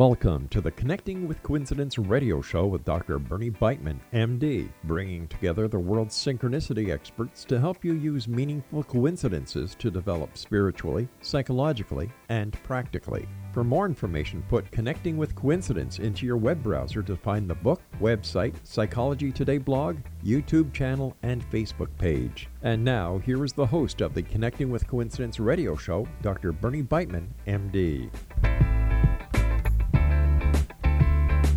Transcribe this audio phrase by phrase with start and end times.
[0.00, 3.18] Welcome to the Connecting with Coincidence radio show with Dr.
[3.18, 9.74] Bernie Beitman, MD, bringing together the world's synchronicity experts to help you use meaningful coincidences
[9.74, 13.28] to develop spiritually, psychologically, and practically.
[13.52, 17.82] For more information, put Connecting with Coincidence into your web browser to find the book,
[18.00, 22.48] website, Psychology Today blog, YouTube channel, and Facebook page.
[22.62, 26.52] And now, here is the host of the Connecting with Coincidence radio show, Dr.
[26.52, 28.08] Bernie Beitman, MD.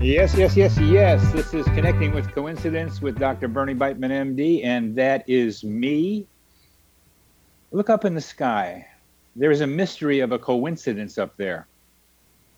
[0.04, 1.32] Yes, yes, yes, yes.
[1.32, 3.48] This is Connecting with Coincidence with Dr.
[3.48, 6.28] Bernie Beitman, MD, and that is me.
[7.72, 8.86] Look up in the sky.
[9.38, 11.68] There is a mystery of a coincidence up there.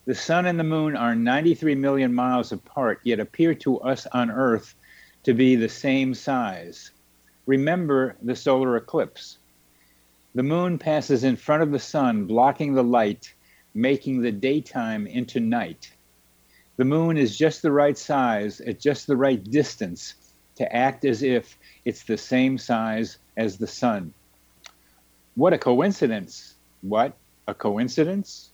[0.08, 4.32] The sun and the moon are 93 million miles apart, yet appear to us on
[4.32, 4.74] Earth
[5.22, 6.90] to be the same size.
[7.46, 9.38] Remember the solar eclipse.
[10.34, 13.36] The moon passes in front of the sun, blocking the light,
[13.76, 15.92] making the daytime into night
[16.78, 20.16] the moon is just the right size at just the right distance
[20.56, 24.14] to act as if it's the same size as the sun.
[25.36, 26.56] What a coincidence!
[26.82, 27.18] What
[27.48, 28.52] a coincidence!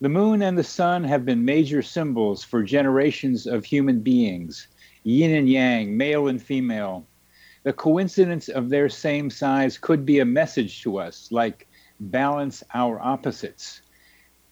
[0.00, 4.68] The moon and the sun have been major symbols for generations of human beings,
[5.02, 7.06] yin and yang, male and female.
[7.64, 11.66] The coincidence of their same size could be a message to us, like
[12.00, 13.82] balance our opposites.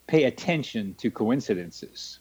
[0.06, 2.18] Pay attention to coincidences.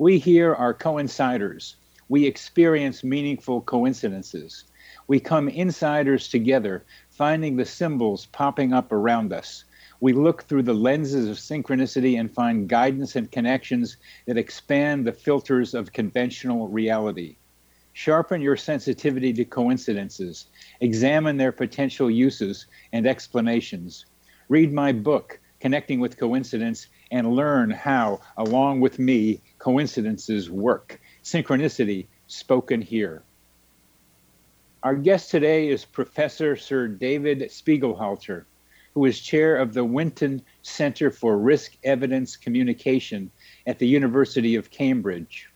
[0.00, 1.76] We here are coinciders.
[2.08, 4.64] We experience meaningful coincidences.
[5.08, 9.64] We come insiders together, finding the symbols popping up around us.
[10.00, 15.12] We look through the lenses of synchronicity and find guidance and connections that expand the
[15.12, 17.36] filters of conventional reality.
[17.92, 20.46] Sharpen your sensitivity to coincidences.
[20.80, 22.64] Examine their potential uses
[22.94, 24.06] and explanations.
[24.48, 31.00] Read my book, Connecting with Coincidence, and learn how, along with me, coincidences work.
[31.22, 33.22] Synchronicity spoken here.
[34.82, 38.46] Our guest today is Professor Sir David Spiegelhalter,
[38.94, 43.30] who is chair of the Winton Center for Risk Evidence Communication
[43.66, 45.50] at the University of Cambridge,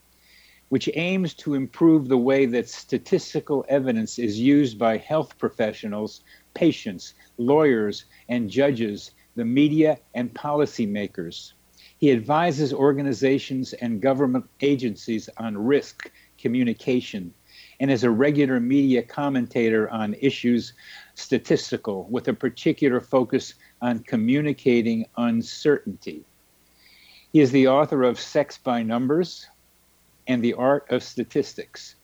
[0.68, 6.20] which aims to improve the way that statistical evidence is used by health professionals,
[6.52, 11.54] patients, lawyers, and judges, the media, and policymakers.
[12.04, 17.32] He advises organizations and government agencies on risk communication
[17.80, 20.74] and is a regular media commentator on issues
[21.14, 26.26] statistical with a particular focus on communicating uncertainty.
[27.32, 29.48] He is the author of Sex by Numbers
[30.26, 31.94] and The Art of Statistics.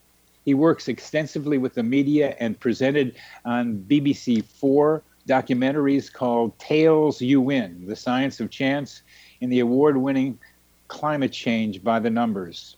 [0.46, 7.42] He works extensively with the media and presented on BBC Four documentaries called Tails You
[7.42, 9.02] Win The Science of Chance
[9.40, 10.38] in the award winning
[10.88, 12.76] Climate Change by the Numbers.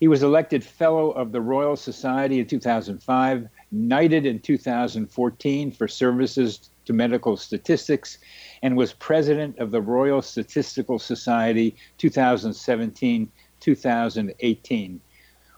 [0.00, 6.70] He was elected Fellow of the Royal Society in 2005, knighted in 2014 for services
[6.84, 8.18] to medical statistics,
[8.62, 13.30] and was president of the Royal Statistical Society 2017
[13.60, 15.00] 2018.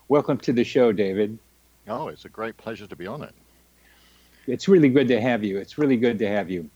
[0.08, 1.38] Welcome to the show, David.
[1.88, 3.34] Oh, it's a great pleasure to be on it.
[4.46, 5.58] It's really good to have you.
[5.58, 6.70] It's really good to have you.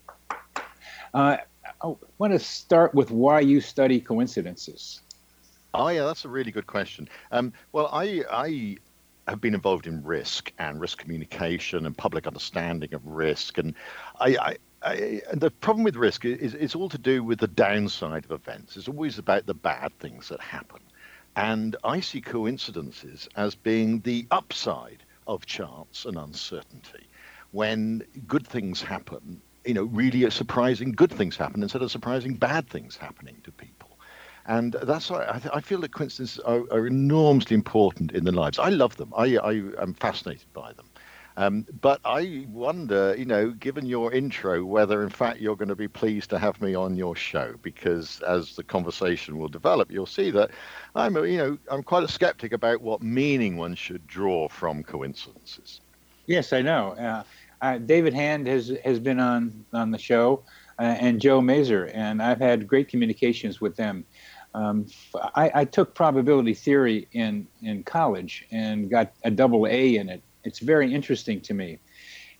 [1.13, 1.37] Uh,
[1.83, 5.01] I want to start with why you study coincidences.
[5.73, 7.09] Oh yeah, that's a really good question.
[7.31, 8.77] Um, well, I I
[9.27, 13.75] have been involved in risk and risk communication and public understanding of risk, and
[14.19, 14.37] I.
[14.37, 18.25] I I, and the problem with risk is it's all to do with the downside
[18.25, 18.75] of events.
[18.75, 20.81] It's always about the bad things that happen.
[21.37, 27.07] And I see coincidences as being the upside of chance and uncertainty.
[27.51, 32.69] When good things happen, you know, really surprising good things happen instead of surprising bad
[32.69, 33.97] things happening to people.
[34.45, 38.33] And that's why I, th- I feel that coincidences are, are, enormously important in their
[38.33, 38.59] lives.
[38.59, 39.13] I love them.
[39.15, 40.89] I, I am fascinated by them.
[41.35, 45.75] Um, but I wonder, you know, given your intro, whether in fact you're going to
[45.75, 50.05] be pleased to have me on your show, because as the conversation will develop, you'll
[50.05, 50.51] see that
[50.93, 55.81] I'm, you know, I'm quite a skeptic about what meaning one should draw from coincidences.
[56.27, 56.89] Yes, I know.
[56.91, 57.23] Uh,
[57.63, 60.43] uh, David Hand has has been on on the show,
[60.77, 64.05] uh, and Joe Mazur, and I've had great communications with them.
[64.53, 70.09] Um, I, I, took probability theory in in college and got a double A in
[70.09, 70.21] it.
[70.43, 71.79] It's very interesting to me.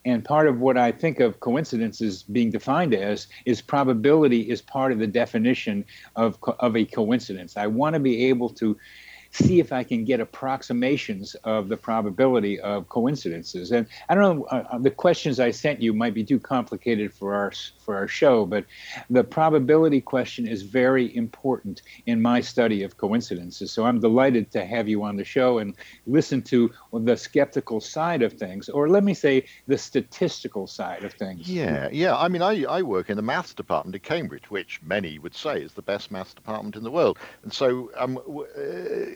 [0.06, 4.92] And part of what I think of coincidences being defined as is probability is part
[4.92, 5.86] of the definition
[6.18, 7.56] of, of a coincidence.
[7.56, 8.78] I want to be able to
[9.34, 13.72] see if I can get approximations of the probability of coincidences.
[13.72, 17.14] And I don't know, uh, uh, the questions I sent you might be too complicated
[17.14, 18.66] for our for our show, but
[19.10, 23.72] the probability question is very important in my study of coincidences.
[23.72, 25.76] So I'm delighted to have you on the show and
[26.06, 31.14] listen to the skeptical side of things, or let me say the statistical side of
[31.14, 31.50] things.
[31.50, 32.16] Yeah, yeah.
[32.16, 35.62] I mean, I, I work in the maths department at Cambridge, which many would say
[35.62, 37.18] is the best maths department in the world.
[37.44, 38.20] And so um,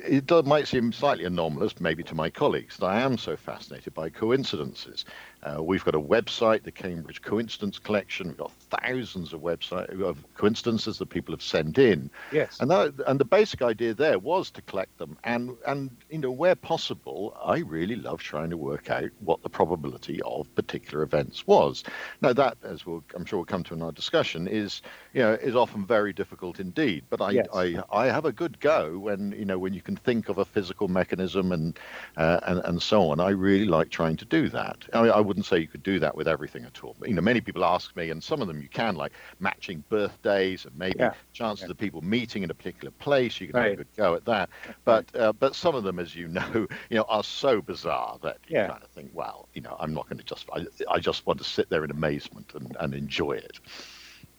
[0.07, 4.09] it might seem slightly anomalous, maybe to my colleagues, that I am so fascinated by
[4.09, 5.06] coincidences.
[5.44, 8.28] Uh, we've got a website, the Cambridge Coincidence Collection.
[8.28, 12.10] We've got thousands of website of coincidences that people have sent in.
[12.31, 12.57] Yes.
[12.60, 16.31] And that, and the basic idea there was to collect them, and and you know
[16.31, 21.45] where possible, I really love trying to work out what the probability of particular events
[21.45, 21.84] was.
[22.22, 24.81] Now that, as we'll, I'm sure we'll come to in our discussion, is
[25.13, 27.04] you know is often very difficult indeed.
[27.10, 27.48] But I yes.
[27.54, 30.45] I, I have a good go when you know when you can think of a
[30.45, 31.78] physical mechanism and
[32.18, 33.19] uh, and and so on.
[33.19, 34.86] I really like trying to do that.
[34.94, 36.95] I, mean, I wouldn't say you could do that with everything at all.
[37.00, 39.83] But, you know, many people ask me, and some of them you can, like matching
[39.89, 41.13] birthdays and maybe yeah.
[41.33, 41.71] chances yeah.
[41.71, 43.39] of people meeting in a particular place.
[43.39, 43.63] You can right.
[43.63, 44.50] have a good go at that.
[44.85, 46.51] But uh, but some of them, as you know,
[46.89, 48.68] you know, are so bizarre that you yeah.
[48.68, 50.47] kind of think, well, you know, I'm not going to just.
[50.53, 53.59] I, I just want to sit there in amazement and, and enjoy it.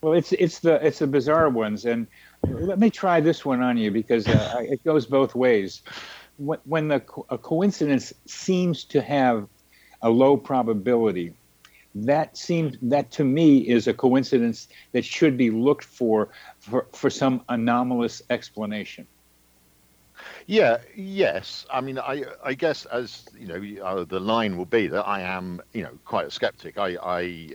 [0.00, 2.06] Well, it's it's the it's the bizarre ones, and
[2.49, 5.82] let me try this one on you because uh, it goes both ways.
[6.37, 9.49] When, when the a coincidence seems to have
[10.03, 11.35] a low probability.
[11.95, 16.29] That seems that to me is a coincidence that should be looked for
[16.61, 19.06] for, for some anomalous explanation.
[20.47, 21.67] Yeah, yes.
[21.73, 25.23] I mean, I I guess as you know, uh, the line will be that I
[25.23, 26.79] am, you know, quite a skeptic.
[26.79, 27.55] I I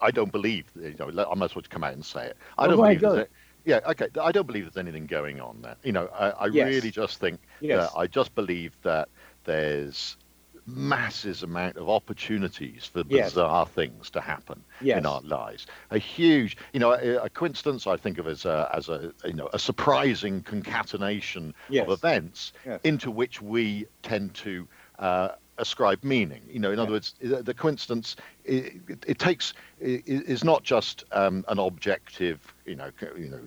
[0.00, 0.66] I don't believe.
[0.76, 2.36] You know, I might as well come out and say it.
[2.58, 3.28] I don't believe that.
[3.64, 4.08] Yeah, okay.
[4.20, 5.76] I don't believe there's anything going on there.
[5.82, 6.66] You know, I, I yes.
[6.66, 7.90] really just think yes.
[7.90, 9.08] that I just believe that
[9.44, 10.16] there's
[10.66, 13.74] massive amount of opportunities for bizarre yes.
[13.74, 14.98] things to happen yes.
[14.98, 15.66] in our lives.
[15.90, 19.34] A huge, you know, a, a, coincidence I think of as a, as a, you
[19.34, 21.86] know, a surprising concatenation yes.
[21.86, 22.52] of events
[22.82, 24.66] into which we tend to
[24.98, 25.28] uh,
[25.58, 26.42] ascribe meaning.
[26.48, 31.04] You know, in other words, the coincidence it, it, it takes it is not just
[31.12, 33.40] um, an objective, you know, you know,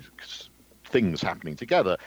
[0.86, 1.98] things happening together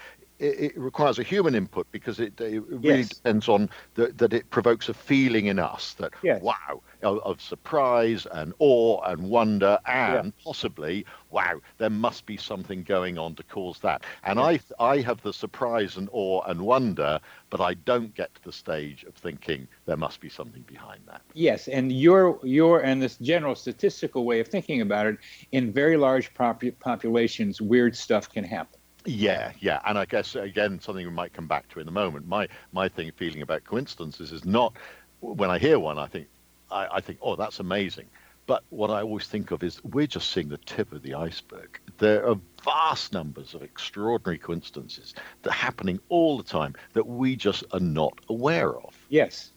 [0.41, 3.11] it, it, requires a human input because it, it really yes.
[3.11, 6.43] depends on the, that it provokes a feeling in us that yes.
[6.43, 10.45] wow of, of, surprise and awe and wonder and yeah.
[10.45, 14.63] possibly wow there must be something going on to cause that and yes.
[14.79, 17.21] I I have the surprise and awe and wonder
[17.51, 21.23] but I don't get to the stage of thinking there must be something behind that
[21.35, 25.19] yes and your your and this general statistical way of thinking about it
[25.53, 30.81] in very large pop- populations weird stuff can happen yeah, yeah, and I guess again
[30.81, 32.27] something we might come back to in a moment.
[32.27, 34.75] My my thing feeling about coincidences is not
[35.21, 36.29] when I hear one, I think
[36.71, 38.07] I, I think oh that's amazing.
[38.47, 41.79] But what I always think of is we're just seeing the tip of the iceberg.
[41.99, 47.37] There are vast numbers of extraordinary coincidences that are happening all the time that we
[47.37, 48.97] just are not aware of.
[49.09, 49.53] Yes,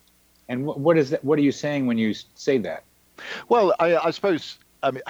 [0.47, 1.23] and what is that?
[1.23, 2.83] What are you saying when you say that?
[3.49, 5.03] Well, I, I suppose I mean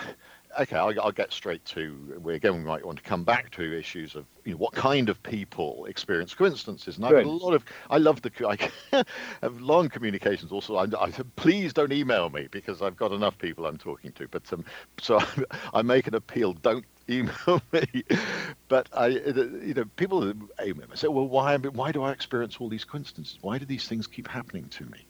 [0.59, 2.19] okay, I'll, I'll, get straight to.
[2.21, 5.09] We again, we might want to come back to issues of you know what kind
[5.09, 6.97] of people experience coincidences.
[6.97, 7.63] And I've got a lot of.
[7.89, 8.31] I love the.
[8.47, 9.03] I
[9.41, 10.51] have long communications.
[10.51, 14.27] Also, I, I, please don't email me because I've got enough people I'm talking to.
[14.27, 14.65] But um,
[14.99, 15.25] so I,
[15.75, 16.53] I make an appeal.
[16.53, 18.03] Don't email me.
[18.67, 20.27] But I, you know, people
[20.63, 21.57] email me say, well, why?
[21.57, 23.37] Why do I experience all these coincidences?
[23.41, 25.05] Why do these things keep happening to me?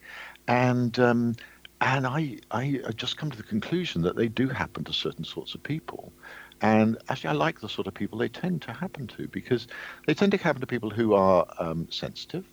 [0.48, 1.36] And um,
[1.84, 5.54] and I, I, just come to the conclusion that they do happen to certain sorts
[5.54, 6.14] of people.
[6.62, 9.68] And actually, I like the sort of people they tend to happen to because
[10.08, 12.46] they tend to happen to people who are um, sensitive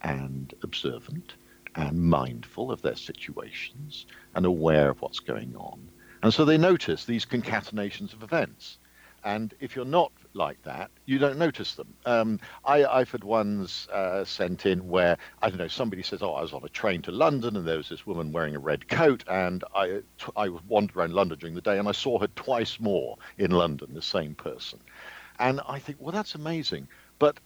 [0.00, 1.34] and observant
[1.74, 5.86] and mindful of their situations and aware of what's going on.
[6.22, 8.78] And so they notice these concatenations of events.
[9.24, 11.94] And if you're not like that, you don't notice them.
[12.06, 16.34] Um, I, have had ones uh, sent in where, I don't know, somebody says, Oh,
[16.34, 18.88] I was on a train to London and there was this woman wearing a red
[18.88, 20.02] coat, and I,
[20.36, 23.94] I wandered around London during the day and I saw her twice more in London,
[23.94, 24.78] the same person.
[25.38, 26.88] And I think, Well, that's amazing.
[27.18, 27.38] But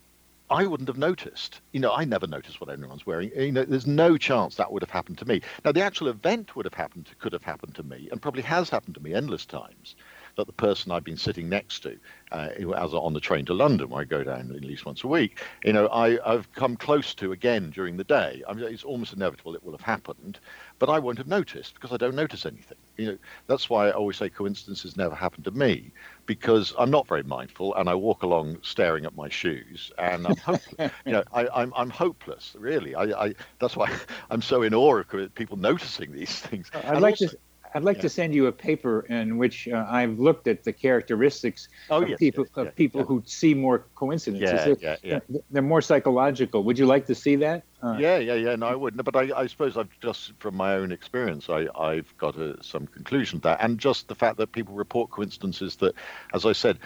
[0.50, 1.62] I wouldn't have noticed.
[1.72, 3.30] You know, I never noticed what anyone's wearing.
[3.34, 5.40] You know, there's no chance that would have happened to me.
[5.64, 8.68] Now, the actual event would have happened, could have happened to me, and probably has
[8.68, 9.96] happened to me endless times.
[10.36, 11.98] That the person I've been sitting next to,
[12.32, 15.08] uh, as on the train to London, where I go down at least once a
[15.08, 18.42] week, you know, I, I've come close to again during the day.
[18.48, 20.38] I mean, it's almost inevitable it will have happened,
[20.78, 22.78] but I won't have noticed because I don't notice anything.
[22.96, 25.92] You know, that's why I always say coincidences never happen to me
[26.26, 30.36] because I'm not very mindful and I walk along staring at my shoes and I'm
[30.36, 30.92] hopeless.
[31.06, 32.94] you know, I, am I'm, I'm hopeless, really.
[32.94, 33.94] I, I, that's why
[34.30, 36.70] I'm so in awe of people noticing these things.
[36.74, 37.38] I'd and like also, to
[37.74, 38.02] I'd like yeah.
[38.02, 42.08] to send you a paper in which uh, I've looked at the characteristics oh, of
[42.08, 44.78] yes, people yes, of yeah, people who see more coincidences.
[44.80, 45.38] Yeah, yeah, yeah.
[45.50, 46.62] They're more psychological.
[46.62, 47.64] Would you like to see that?
[47.82, 48.54] Uh, yeah, yeah, yeah.
[48.54, 49.04] No, I wouldn't.
[49.04, 52.86] But I, I suppose I've just from my own experience, I, I've got a, some
[52.86, 55.94] conclusion to that, and just the fact that people report coincidences that,
[56.32, 56.78] as I said,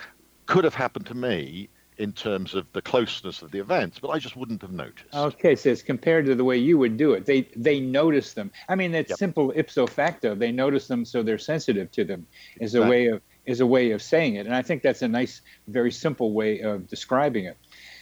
[0.46, 1.68] could have happened to me
[1.98, 5.14] in terms of the closeness of the events, but I just wouldn't have noticed.
[5.14, 7.26] Okay, so it's compared to the way you would do it.
[7.26, 8.50] They they notice them.
[8.68, 9.18] I mean, it's yep.
[9.18, 10.34] simple ipso facto.
[10.34, 12.26] They notice them, so they're sensitive to them.
[12.60, 15.08] Is a way of is a way of saying it, and I think that's a
[15.08, 17.56] nice, very simple way of describing it.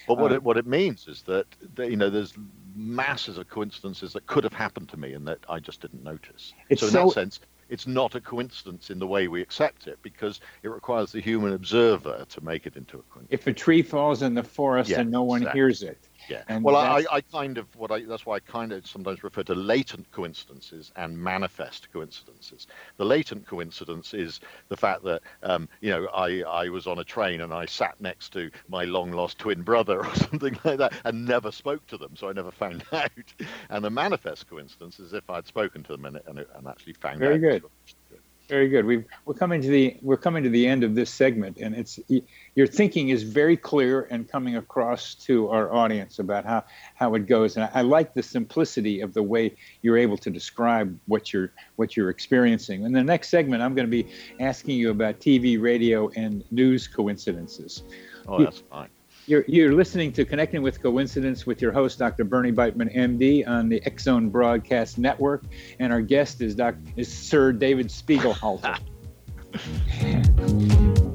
[0.07, 2.33] But what uh, it what it means is that, that you know there's
[2.75, 6.53] masses of coincidences that could have happened to me and that I just didn't notice.
[6.69, 7.39] so in so, that sense,
[7.69, 11.53] it's not a coincidence in the way we accept it because it requires the human
[11.53, 13.41] observer to make it into a coincidence.
[13.41, 15.59] If a tree falls in the forest yeah, and no one exactly.
[15.59, 16.06] hears it.
[16.27, 16.43] Yeah.
[16.47, 19.43] And well, I, I kind of what I that's why I kind of sometimes refer
[19.43, 22.67] to latent coincidences and manifest coincidences.
[22.97, 27.03] The latent coincidence is the fact that um, you know I I was on a
[27.03, 30.93] train and I sat next to my long lost twin brother or something like that
[31.05, 33.11] and never spoke to them, so I never found out.
[33.69, 37.19] And the manifest coincidence is if I'd spoken to them and, and, and actually found
[37.19, 37.41] Very out.
[37.41, 37.69] Very good.
[38.47, 38.85] Very good.
[38.85, 41.99] we are coming to the we're coming to the end of this segment, and it's
[42.55, 46.63] your thinking is very clear and coming across to our audience about how
[46.95, 47.57] how it goes.
[47.57, 51.51] And I, I like the simplicity of the way you're able to describe what you're
[51.75, 52.83] what you're experiencing.
[52.83, 54.07] In the next segment, I'm going to be
[54.39, 57.83] asking you about TV, radio, and news coincidences.
[58.29, 58.89] Oh, that's fine.
[59.27, 62.23] You're, you're listening to Connecting with Coincidence with your host, Dr.
[62.23, 65.43] Bernie Beitman, MD, on the X Zone Broadcast Network.
[65.79, 68.79] And our guest is, Doc, is Sir David Spiegelhalter.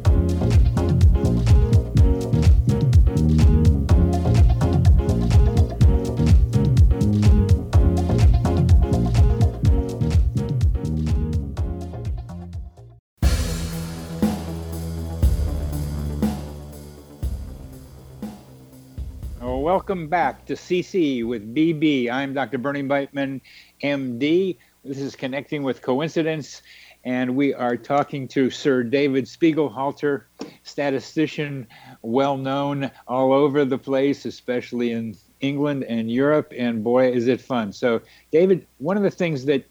[19.63, 22.11] welcome back to CC with BB.
[22.11, 22.59] I'm Dr.
[22.59, 23.41] Bernie Beitman,
[23.81, 24.57] MD.
[24.85, 26.63] This is Connecting with Coincidence,
[27.05, 30.25] and we are talking to Sir David Spiegelhalter,
[30.65, 31.69] statistician,
[32.03, 36.53] well known all over the place, especially in England and Europe.
[36.59, 37.73] And boy, is it fun!
[37.73, 38.01] So,
[38.33, 39.65] David, one of the things that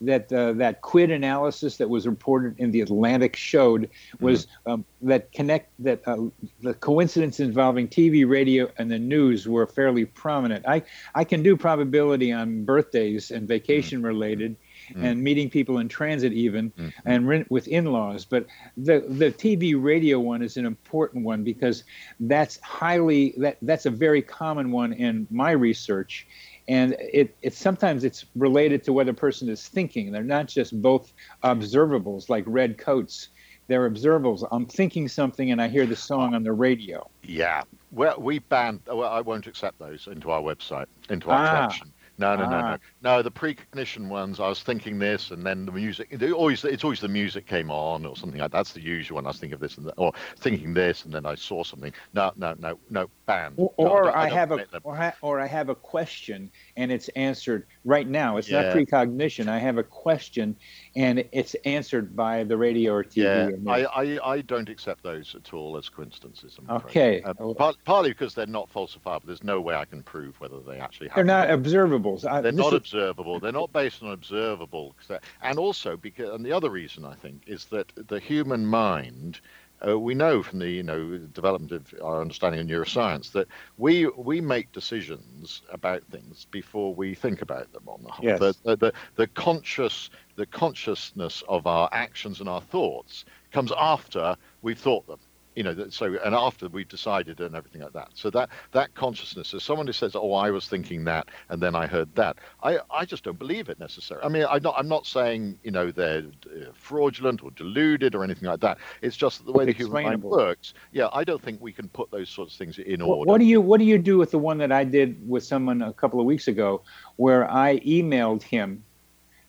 [0.00, 3.88] that uh, that quid analysis that was reported in the Atlantic showed
[4.20, 4.70] was mm-hmm.
[4.70, 6.16] um, that connect that uh,
[6.62, 10.66] the coincidence involving TV, radio, and the news were fairly prominent.
[10.66, 10.82] I
[11.14, 14.56] I can do probability on birthdays and vacation related.
[14.90, 15.04] Mm-hmm.
[15.04, 16.88] And meeting people in transit, even, mm-hmm.
[17.04, 18.46] and re- with in-laws, but
[18.78, 21.84] the the TV radio one is an important one because
[22.20, 26.26] that's highly that that's a very common one in my research,
[26.68, 30.12] and it, it sometimes it's related to what a person is thinking.
[30.12, 33.30] They're not just both observables like red coats.
[33.68, 34.46] They're observables.
[34.52, 37.08] I'm thinking something and I hear the song on the radio.
[37.22, 37.62] Yeah.
[37.90, 38.80] Well, we banned.
[38.86, 41.56] Well, I won't accept those into our website, into our ah.
[41.56, 41.92] collection.
[42.18, 42.50] No, no, ah.
[42.50, 43.22] no, no, no.
[43.22, 46.08] The precognition ones, I was thinking this, and then the music.
[46.10, 48.56] It always, it's always the music came on or something like that.
[48.56, 49.26] That's the usual one.
[49.26, 51.92] I was thinking of this and that, or thinking this, and then I saw something.
[52.14, 53.08] No, no, no, no.
[53.26, 53.54] Banned.
[53.58, 56.90] Or, no, I, I, I have a, or, ha- or I have a question, and
[56.90, 58.38] it's answered right now.
[58.38, 58.62] It's yeah.
[58.62, 59.48] not precognition.
[59.48, 60.56] I have a question,
[60.96, 63.58] and it's answered by the radio or TV.
[63.64, 66.58] Yeah, I, I, I don't accept those at all as coincidences.
[66.70, 67.22] okay.
[67.22, 69.26] Uh, part, partly because they're not falsifiable.
[69.26, 71.26] There's no way I can prove whether they actually happen.
[71.26, 72.24] They're not observables.
[72.24, 72.87] I, they're not is...
[72.92, 73.40] observable.
[73.40, 74.94] They're not based on observable.
[75.42, 79.40] And also because, and the other reason I think is that the human mind
[79.86, 84.06] uh, we know from the you know development of our understanding of neuroscience that we
[84.08, 88.24] we make decisions about things before we think about them on the whole.
[88.24, 88.40] Yes.
[88.40, 94.36] The, the, the, the conscious the consciousness of our actions and our thoughts comes after
[94.62, 95.20] we've thought them
[95.58, 98.10] you know so and after we've decided and everything like that.
[98.14, 101.74] So that that consciousness is someone who says oh i was thinking that and then
[101.74, 104.24] i heard that i i just don't believe it necessarily.
[104.24, 108.22] I mean i'm not i'm not saying you know they're uh, fraudulent or deluded or
[108.22, 108.78] anything like that.
[109.02, 112.08] It's just the way the human mind works yeah i don't think we can put
[112.12, 113.28] those sorts of things in order.
[113.28, 115.82] what do you what do you do with the one that i did with someone
[115.82, 116.82] a couple of weeks ago
[117.16, 118.84] where i emailed him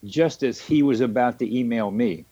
[0.04, 2.24] just as he was about to email me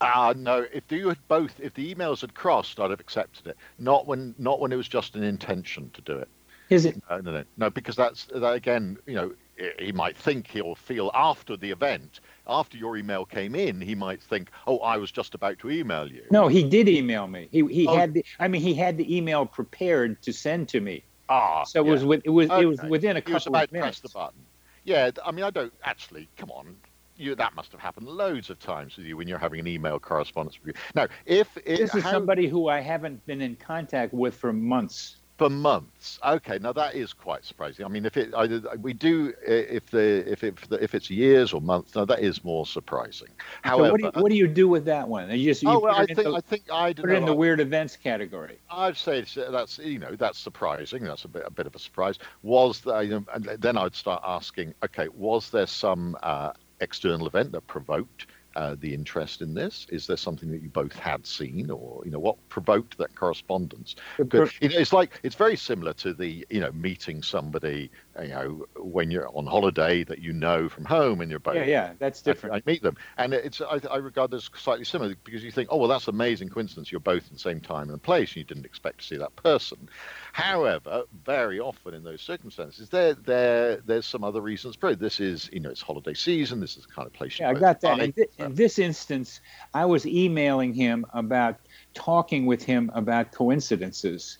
[0.00, 0.66] Ah, uh, no.
[0.72, 3.56] If you had both, if the emails had crossed, I'd have accepted it.
[3.78, 6.28] Not when, not when it was just an intention to do it.
[6.70, 7.00] Is it?
[7.08, 7.70] No, no, no, no.
[7.70, 8.98] Because that's that again.
[9.06, 9.32] You know,
[9.78, 14.22] he might think he'll feel after the event, after your email came in, he might
[14.22, 17.48] think, "Oh, I was just about to email you." No, he did email me.
[17.52, 17.94] He he oh.
[17.94, 18.24] had the.
[18.40, 21.04] I mean, he had the email prepared to send to me.
[21.28, 21.92] Ah, so it yeah.
[21.92, 22.62] was with it was okay.
[22.62, 24.00] it was within a couple he was about of minutes.
[24.00, 24.40] To press the button.
[24.84, 26.28] Yeah, I mean, I don't actually.
[26.36, 26.76] Come on,
[27.16, 29.98] you that must have happened loads of times with you when you're having an email
[29.98, 30.82] correspondence with you.
[30.94, 34.52] Now, if it, this is how, somebody who I haven't been in contact with for
[34.52, 36.18] months for months.
[36.24, 37.84] Okay, now that is quite surprising.
[37.84, 41.60] I mean, if it I, we do if the if it if it's years or
[41.60, 43.28] months, now that is more surprising.
[43.62, 45.30] However, so what, do you, what do you do with that one?
[45.30, 47.34] You just you oh, well, I think the, I think I put it in the
[47.34, 48.58] weird events category.
[48.70, 51.02] I'd say that's you know that's surprising.
[51.02, 52.18] That's a bit a bit of a surprise.
[52.42, 53.26] Was there, and
[53.58, 58.26] then I'd start asking, okay, was there some uh, external event that provoked
[58.56, 59.86] uh, the interest in this?
[59.90, 63.96] Is there something that you both had seen, or you know, what provoked that correspondence?
[64.16, 67.90] Because, you know, it's like it's very similar to the you know meeting somebody
[68.22, 71.64] you know when you're on holiday that you know from home and you're both yeah
[71.64, 72.54] yeah that's different.
[72.54, 75.68] I, I meet them, and it's I, I regard this slightly similar because you think,
[75.70, 76.90] oh well, that's amazing coincidence.
[76.92, 79.34] You're both in the same time and place, and you didn't expect to see that
[79.36, 79.88] person.
[80.32, 84.76] However, very often in those circumstances, there there there's some other reasons.
[84.76, 86.60] Probably this is you know it's holiday season.
[86.60, 87.38] This is the kind of place.
[87.38, 87.98] Yeah, I got that.
[87.98, 89.40] In, th- in this instance,
[89.72, 91.58] I was emailing him about
[91.94, 94.38] talking with him about coincidences,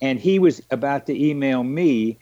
[0.00, 2.18] and he was about to email me.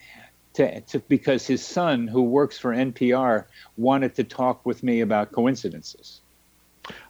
[0.55, 3.45] To, to, because his son, who works for NPR,
[3.79, 6.21] wanted to talk with me about coincidences.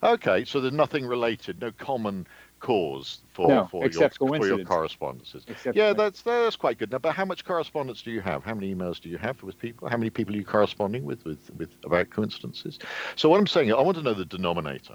[0.02, 2.26] Okay, so there's nothing related, no common
[2.62, 5.44] cause for, no, for, your, for your correspondences.
[5.48, 6.92] Except yeah, that's that's quite good.
[6.92, 8.44] Now, but how much correspondence do you have?
[8.44, 9.88] How many emails do you have with people?
[9.88, 12.78] How many people are you corresponding with with, with about coincidences?
[13.16, 14.94] So what I'm saying, I want to know the denominator.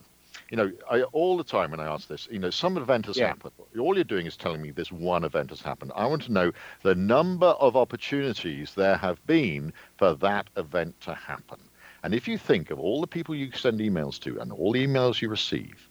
[0.49, 3.17] You know, I, all the time when I ask this, you know, some event has
[3.17, 3.27] yeah.
[3.27, 3.53] happened.
[3.77, 5.91] All you're doing is telling me this one event has happened.
[5.95, 6.51] I want to know
[6.83, 11.59] the number of opportunities there have been for that event to happen.
[12.03, 14.85] And if you think of all the people you send emails to and all the
[14.85, 15.89] emails you receive,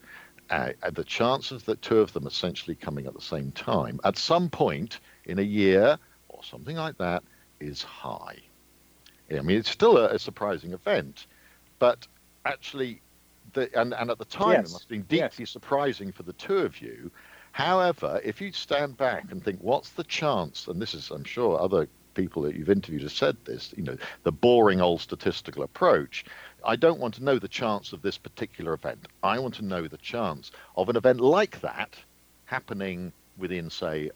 [0.51, 4.49] uh, the chances that two of them essentially coming at the same time at some
[4.49, 5.99] point in a year
[6.29, 7.23] or something like that
[7.61, 8.39] is high.
[9.31, 11.27] I mean, it's still a, a surprising event,
[11.79, 12.07] but
[12.45, 13.01] actually,
[13.53, 14.69] the, and, and at the time, yes.
[14.69, 15.51] it must have been deeply yes.
[15.51, 17.11] surprising for the two of you.
[17.53, 20.67] However, if you stand back and think, what's the chance?
[20.69, 23.97] And this is, I'm sure, other people that you've interviewed have said this, you know,
[24.25, 26.25] the boring old statistical approach.
[26.65, 29.07] I don't want to know the chance of this particular event.
[29.23, 31.95] I want to know the chance of an event like that
[32.47, 34.11] happening within, say,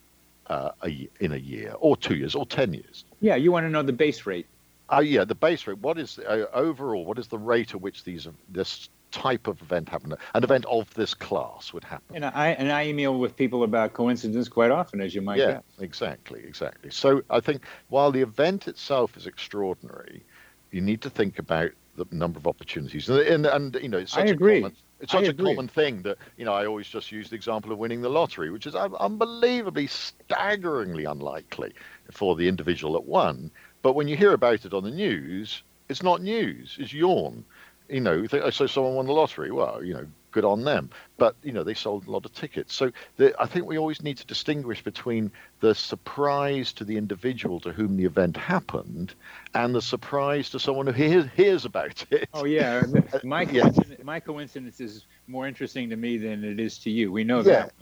[0.48, 3.04] uh, a, in a year or two years or 10 years.
[3.20, 4.46] Yeah, you want to know the base rate.
[4.92, 5.78] Uh, yeah, the base rate.
[5.78, 7.04] What is uh, overall?
[7.04, 10.14] What is the rate at which these this type of event happen?
[10.34, 12.16] An event of this class would happen.
[12.16, 15.52] And I and I email with people about coincidence quite often, as you might yeah,
[15.52, 15.62] guess.
[15.78, 16.90] exactly, exactly.
[16.90, 20.24] So I think while the event itself is extraordinary,
[20.70, 23.08] you need to think about the number of opportunities.
[23.08, 24.60] And, and, and you know, it's such I a agree.
[24.60, 27.72] common, it's such a common thing that you know I always just use the example
[27.72, 31.72] of winning the lottery, which is unbelievably, staggeringly unlikely
[32.10, 33.50] for the individual that won.
[33.82, 37.44] But when you hear about it on the news, it's not news; it's yawn.
[37.90, 39.50] You know, think, so someone won the lottery.
[39.50, 40.90] Well, you know, good on them.
[41.18, 42.74] But you know, they sold a lot of tickets.
[42.74, 47.60] So the, I think we always need to distinguish between the surprise to the individual
[47.60, 49.14] to whom the event happened
[49.54, 52.28] and the surprise to someone who hears, hears about it.
[52.32, 52.86] Oh yeah,
[53.22, 53.62] my Yeah.
[53.62, 57.10] coincidence, my coincidence is more interesting to me than it is to you.
[57.10, 57.44] We know Yeah.
[57.44, 57.72] that.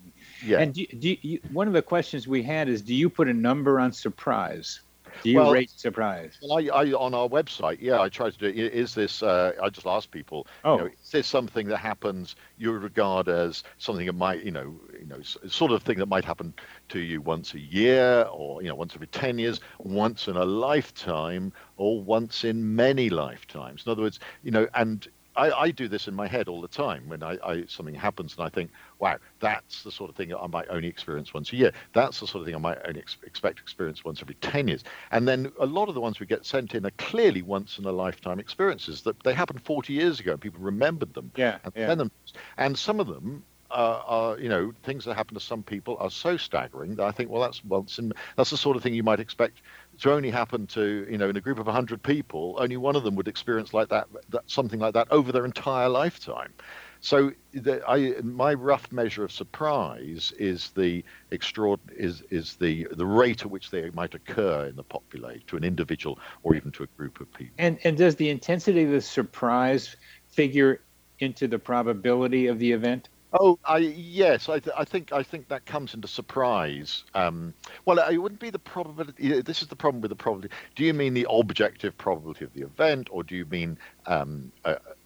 [0.40, 0.58] Yeah.
[0.62, 3.34] And do, do you, one of the questions we had is, do you put a
[3.34, 4.80] number on surprise?
[5.22, 6.38] Do you Well- rate surprise?
[6.42, 8.46] Well, I, I, on our website, yeah, I try to do.
[8.48, 9.22] Is this?
[9.22, 10.46] Uh, I just ask people.
[10.64, 10.76] Oh.
[10.76, 14.74] You know, is this something that happens you regard as something that might, you know,
[14.98, 16.54] you know, sort of thing that might happen
[16.90, 20.44] to you once a year, or you know, once every ten years, once in a
[20.44, 23.84] lifetime, or once in many lifetimes.
[23.86, 26.68] In other words, you know, and I, I do this in my head all the
[26.68, 30.30] time when I, I something happens and I think, wow, that's the sort of thing
[30.30, 31.72] that I might only experience once a year.
[31.94, 34.68] That's the sort of thing I might only ex- expect to experience once every 10
[34.68, 34.84] years.
[35.12, 37.84] And then a lot of the ones we get sent in are clearly once in
[37.84, 41.30] a lifetime experiences that they happened 40 years ago and people remembered them.
[41.36, 41.94] Yeah, And, yeah.
[41.94, 42.10] them,
[42.56, 46.10] and some of them uh, are, you know, things that happen to some people are
[46.10, 49.02] so staggering that I think, well, that's once in, that's the sort of thing you
[49.02, 49.60] might expect
[50.00, 53.02] to only happen to, you know, in a group of 100 people, only one of
[53.02, 56.52] them would experience like that, that something like that over their entire lifetime.
[57.00, 63.06] So the, I, my rough measure of surprise is the extraord is is the the
[63.06, 66.82] rate at which they might occur in the population to an individual or even to
[66.82, 67.54] a group of people.
[67.58, 69.94] And and does the intensity of the surprise
[70.28, 70.80] figure
[71.20, 73.08] into the probability of the event?
[73.32, 77.04] Oh, I, yes, I, th- I, think I think that comes into surprise.
[77.14, 77.52] Um,
[77.84, 79.42] well, it wouldn't be the probability.
[79.42, 80.54] This is the problem with the probability.
[80.74, 84.50] Do you mean the objective probability of the event, or do you mean um,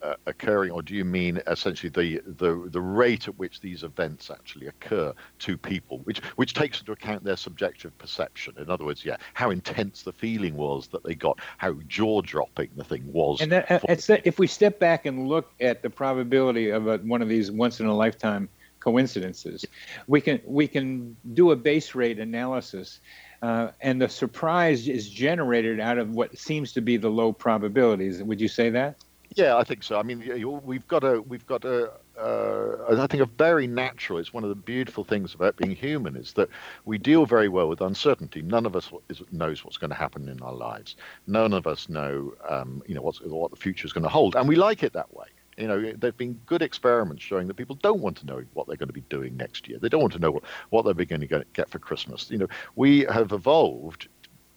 [0.03, 4.31] uh, occurring, or do you mean essentially the, the the rate at which these events
[4.31, 8.55] actually occur to people, which which takes into account their subjective perception?
[8.59, 12.71] In other words, yeah, how intense the feeling was that they got, how jaw dropping
[12.77, 13.41] the thing was.
[13.41, 17.23] And that, that, if we step back and look at the probability of a, one
[17.23, 18.49] of these once in a lifetime
[18.81, 19.65] coincidences,
[20.09, 23.01] we can we can do a base rate analysis.
[23.43, 28.23] Uh, and the surprise is generated out of what seems to be the low probabilities.
[28.23, 28.97] Would you say that?
[29.37, 29.99] Yeah, I think so.
[29.99, 30.21] I mean,
[30.65, 34.19] we've got a we've got a uh, I think a very natural.
[34.19, 36.49] It's one of the beautiful things about being human is that
[36.85, 38.43] we deal very well with uncertainty.
[38.43, 40.97] None of us is, knows what's going to happen in our lives.
[41.27, 44.37] None of us know, um, you know, what's, what the future is going to hold,
[44.37, 45.27] and we like it that way.
[45.57, 48.77] You know, there've been good experiments showing that people don't want to know what they're
[48.77, 49.79] going to be doing next year.
[49.79, 52.31] They don't want to know what, what they're going to get for Christmas.
[52.31, 54.09] You know, we have evolved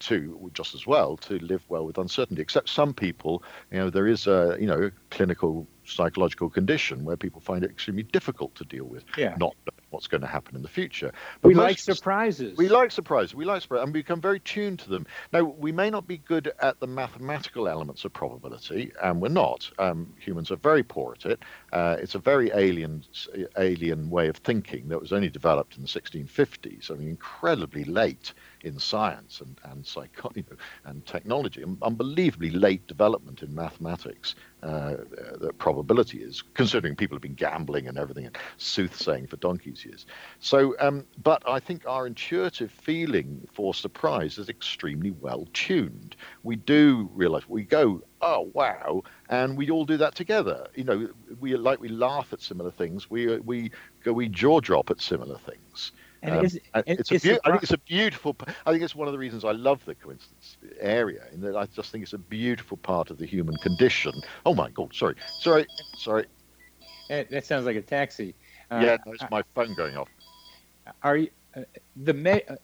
[0.08, 2.42] to just as well to live well with uncertainty.
[2.42, 7.42] Except some people, you know, there is a you know clinical psychological condition where people
[7.42, 9.36] find it extremely difficult to deal with yeah.
[9.40, 9.56] not
[9.90, 11.12] what's going to happen in the future.
[11.42, 12.58] But we like surprises.
[12.58, 13.36] We like surprises.
[13.36, 15.06] We like surprises, and we become very tuned to them.
[15.32, 19.70] Now, we may not be good at the mathematical elements of probability, and we're not.
[19.80, 21.40] Um, humans are very poor at it.
[21.72, 23.04] Uh, it's a very alien,
[23.58, 26.92] alien way of thinking that was only developed in the 1650s.
[26.92, 28.34] I mean, incredibly late
[28.66, 31.64] in science and and psycho- you know, and technology.
[31.82, 34.36] Unbelievably late development in mathematics.
[34.64, 34.96] Uh,
[35.40, 39.38] the probability is, considering people have been gambling and everything and soothsaying for
[39.84, 40.06] years.
[40.40, 46.16] So, um, but I think our intuitive feeling for surprise is extremely well tuned.
[46.44, 50.68] We do realize we go, oh wow, and we all do that together.
[50.76, 51.10] You know,
[51.40, 53.10] we like we laugh at similar things.
[53.10, 53.72] We we
[54.04, 55.92] go we jaw drop at similar things.
[56.22, 58.36] And um, is, it's a be- I think it's a beautiful.
[58.66, 61.24] I think it's one of the reasons I love the coincidence area.
[61.32, 64.14] In that I just think it's a beautiful part of the human condition.
[64.46, 64.94] Oh my God!
[64.94, 66.26] Sorry, sorry, sorry.
[67.10, 68.34] That sounds like a taxi.
[68.72, 70.10] Uh, yeah, it's my phone going off.
[71.04, 71.62] Are you, uh,
[71.96, 72.56] the me- uh,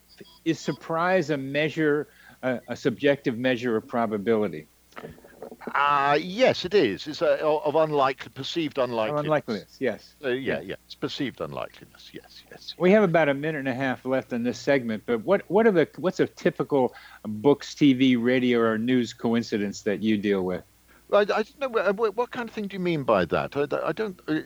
[0.45, 2.07] is surprise a measure,
[2.43, 4.67] uh, a subjective measure of probability?
[5.73, 7.07] Uh, yes, it is.
[7.07, 9.25] It's a, of unlikely, perceived unlikeliness.
[9.25, 10.15] Unlikeliness, yes.
[10.23, 10.75] Uh, yeah, yeah.
[10.85, 12.11] It's perceived unlikeliness.
[12.13, 12.75] Yes, yes.
[12.77, 15.67] We have about a minute and a half left in this segment, but what what
[15.67, 20.63] are the what's a typical books, TV, radio, or news coincidence that you deal with?
[21.11, 21.91] I, I don't know.
[21.93, 23.55] What, what, kind of thing do you mean by that?
[23.55, 24.19] I, I don't.
[24.27, 24.39] Uh,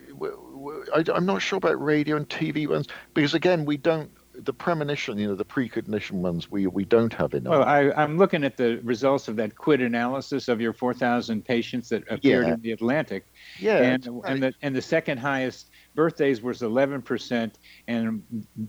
[0.95, 4.10] I, am not sure about radio and TV ones because again, we don't
[4.43, 7.51] the premonition, you know, the precognition ones, we, we don't have enough.
[7.51, 11.89] Well, I, am looking at the results of that quid analysis of your 4,000 patients
[11.89, 12.54] that appeared yeah.
[12.54, 13.25] in the Atlantic.
[13.60, 13.78] Yeah.
[13.78, 14.32] And, right.
[14.32, 17.51] and, the, and the second highest birthdays was 11%,
[17.88, 18.23] and,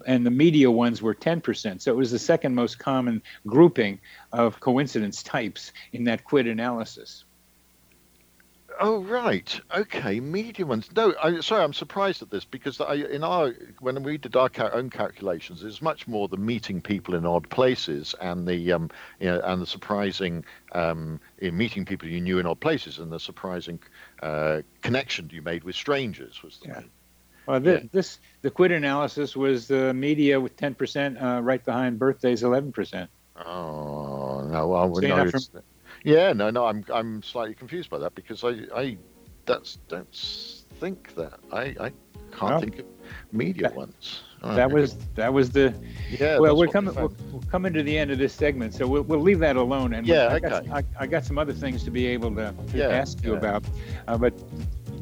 [0.06, 1.80] and the media ones were 10%.
[1.80, 3.98] So it was the second most common grouping
[4.32, 7.24] of coincidence types in that quid analysis.
[8.78, 10.90] Oh right, okay, medium ones.
[10.94, 14.50] No, I, sorry, I'm surprised at this because I, in our when we did our
[14.74, 19.28] own calculations, it's much more the meeting people in odd places and the um, you
[19.28, 23.20] know, and the surprising um, in meeting people you knew in odd places and the
[23.20, 23.78] surprising
[24.22, 26.80] uh, connection you made with strangers was the yeah.
[26.80, 26.90] main.
[27.46, 27.88] Well, this, yeah.
[27.92, 33.08] this the Quid analysis was the media with 10%, uh, right behind birthdays 11%.
[33.44, 35.30] Oh no, I would know.
[36.06, 38.96] Yeah, no, no, I'm I'm slightly confused by that because I I
[39.44, 40.08] that's don't
[40.78, 41.92] think that I I
[42.30, 42.86] can't well, think of
[43.32, 44.22] media that, ones.
[44.40, 45.74] Oh, that was that was the
[46.08, 46.38] yeah.
[46.38, 49.20] Well, we're coming we're, we're, coming to the end of this segment, so we'll, we'll
[49.20, 49.94] leave that alone.
[49.94, 50.48] And yeah, I okay.
[50.48, 53.32] Got, I, I, got some other things to be able to, to yeah, ask you
[53.32, 53.38] yeah.
[53.38, 53.64] about,
[54.06, 54.32] uh, but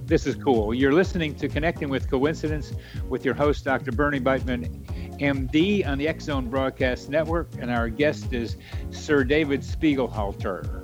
[0.06, 0.72] this is cool.
[0.72, 2.72] You're listening to Connecting with Coincidence
[3.10, 3.92] with your host, Dr.
[3.92, 8.56] Bernie Beitman, MD, on the X Zone Broadcast Network, and our guest is
[8.90, 10.83] Sir David Spiegelhalter.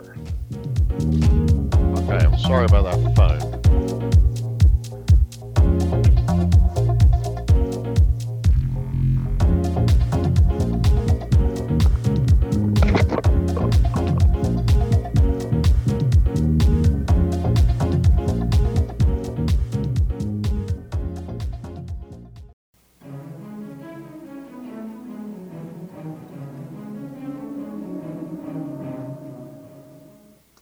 [0.92, 4.29] Okay, I'm sorry about that phone.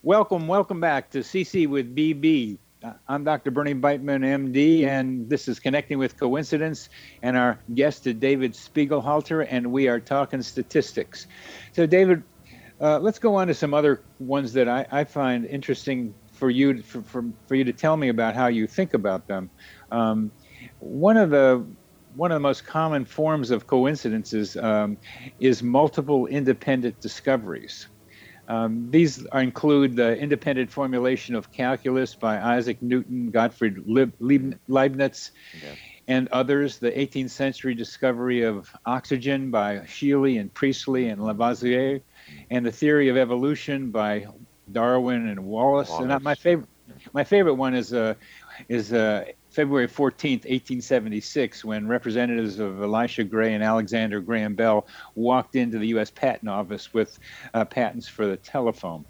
[0.05, 2.59] Welcome, welcome back to CC with BB.
[2.85, 3.51] Uh, I'm Dr.
[3.51, 6.89] Bernie Beitman, MD, and this is Connecting with Coincidence.
[7.21, 11.27] And our guest is David Spiegelhalter, and we are talking statistics.
[11.73, 12.23] So, David,
[12.81, 16.81] uh, let's go on to some other ones that I, I find interesting for you
[16.81, 19.51] for, for, for you to tell me about how you think about them.
[19.91, 20.31] Um,
[20.79, 21.67] one of the
[22.15, 24.97] one of the most common forms of coincidences um,
[25.41, 27.89] is multiple independent discoveries.
[28.49, 35.31] Um, these include the independent formulation of calculus by Isaac Newton, Gottfried Leibniz,
[35.63, 35.75] yeah.
[36.09, 42.01] and others, the 18th century discovery of oxygen by Scheele and Priestley and Lavoisier,
[42.51, 44.27] and the theory of evolution by
[44.73, 45.91] Darwin and Wallace.
[45.91, 46.11] Wallace.
[46.11, 46.69] And my favorite,
[47.13, 48.15] my favorite one is uh,
[48.71, 55.57] is uh, February 14th, 1876, when representatives of Elisha Gray and Alexander Graham Bell walked
[55.57, 56.11] into the U.S.
[56.11, 57.19] Patent Office with
[57.55, 59.05] uh, patents for the telephone.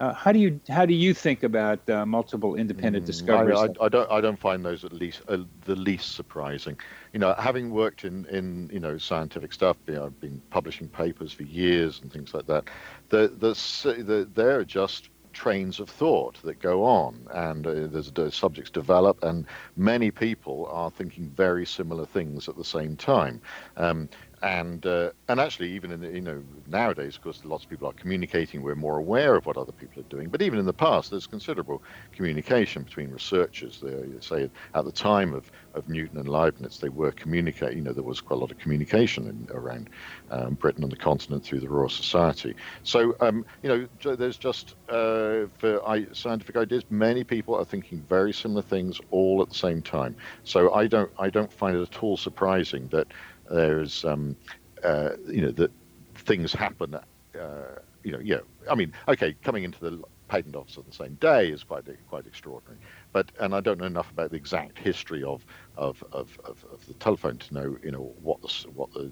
[0.00, 3.56] Uh, how do you how do you think about uh, multiple independent mm, discoveries?
[3.56, 6.78] I, I, I, don't I don't find those at least uh, the least surprising.
[7.12, 10.88] You know, having worked in, in you know scientific stuff, you know, I've been publishing
[10.88, 12.64] papers for years and things like that.
[13.10, 18.30] The the, the they're just trains of thought that go on, and uh, there's the
[18.30, 23.40] subjects develop, and many people are thinking very similar things at the same time.
[23.76, 24.08] Um,
[24.44, 27.88] and uh, and actually even in the, you know nowadays of course lots of people
[27.88, 28.62] are communicating.
[28.62, 30.28] We're more aware of what other people are doing.
[30.30, 33.80] But even in the past there's considerable communication between researchers.
[33.82, 37.94] They say at the time of, of Newton and Leibniz they were communicating you know
[37.94, 39.90] there was quite a lot of communication in, around
[40.30, 42.54] um, Britain and the continent through the Royal Society.
[42.84, 43.70] So um, you
[44.04, 45.80] know there's just uh, for
[46.12, 50.16] scientific ideas many people are thinking very similar things all at the same time.
[50.44, 53.08] So I don't I don't find it at all surprising that
[53.50, 54.36] there's, um,
[54.82, 55.70] uh, you know, that
[56.14, 56.94] things happen.
[56.94, 58.40] Uh, you know, yeah.
[58.70, 62.26] I mean, okay, coming into the patent office on the same day is quite quite
[62.26, 62.78] extraordinary.
[63.12, 65.44] But and I don't know enough about the exact history of
[65.76, 69.10] of, of, of, of the telephone to know, you know, what the what the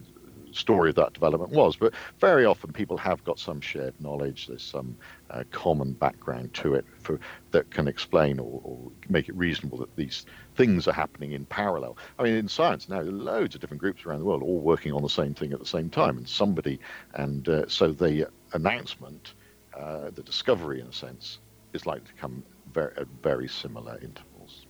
[0.52, 1.76] story of that development was.
[1.76, 4.46] But very often people have got some shared knowledge.
[4.46, 4.96] There's some
[5.30, 7.18] uh, common background to it for,
[7.50, 11.96] that can explain or, or, make it reasonable that these things are happening in parallel.
[12.18, 15.02] I mean, in science now, loads of different groups around the world all working on
[15.02, 16.78] the same thing at the same time, and somebody,
[17.14, 19.34] and uh, so the announcement,
[19.78, 21.38] uh, the discovery, in a sense,
[21.72, 24.66] is likely to come very, at very similar intervals.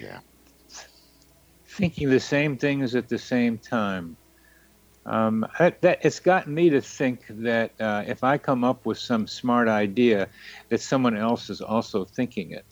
[0.00, 0.20] Yeah.
[1.66, 4.16] Thinking the same things at the same time.
[5.04, 9.26] Um, that, it's gotten me to think that uh, if I come up with some
[9.26, 10.28] smart idea,
[10.68, 12.64] that someone else is also thinking it.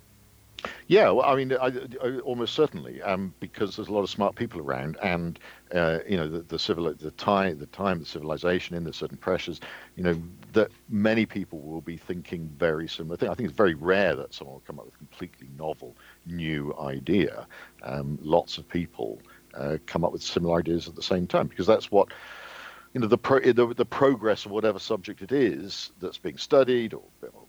[0.87, 1.73] Yeah, well, I mean, I,
[2.03, 5.39] I, almost certainly, um, because there's a lot of smart people around, and
[5.75, 9.17] uh, you know, the, the civil, the time, the time, the civilization, in there's certain
[9.17, 9.61] pressures,
[9.97, 10.21] you know,
[10.53, 13.31] that many people will be thinking very similar things.
[13.31, 15.97] I think it's very rare that someone will come up with a completely novel,
[16.27, 17.47] new idea.
[17.83, 19.21] Um, lots of people
[19.55, 22.09] uh, come up with similar ideas at the same time because that's what
[22.93, 26.95] you know the, pro, the, the progress of whatever subject it is that's being studied
[26.95, 27.44] or, or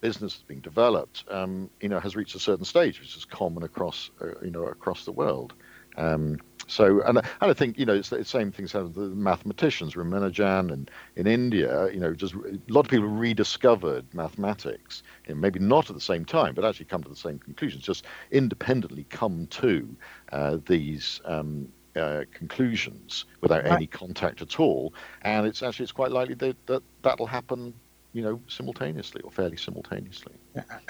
[0.00, 3.62] business that's being developed um, you know has reached a certain stage which is common
[3.62, 5.54] across uh, you know across the world.
[5.96, 9.94] Um, so, and, and I think, you know, it's the same things happen the mathematicians,
[9.94, 15.40] Ramanujan and in India, you know, just a lot of people rediscovered mathematics, you know,
[15.40, 19.04] maybe not at the same time, but actually come to the same conclusions, just independently
[19.10, 19.96] come to
[20.30, 24.94] uh, these um, uh, conclusions without any contact at all.
[25.22, 27.74] And it's actually, it's quite likely that, that that'll happen
[28.12, 30.32] you know simultaneously or fairly simultaneously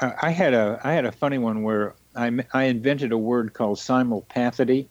[0.00, 3.76] i had a i had a funny one where i i invented a word called
[3.76, 4.88] simulpathity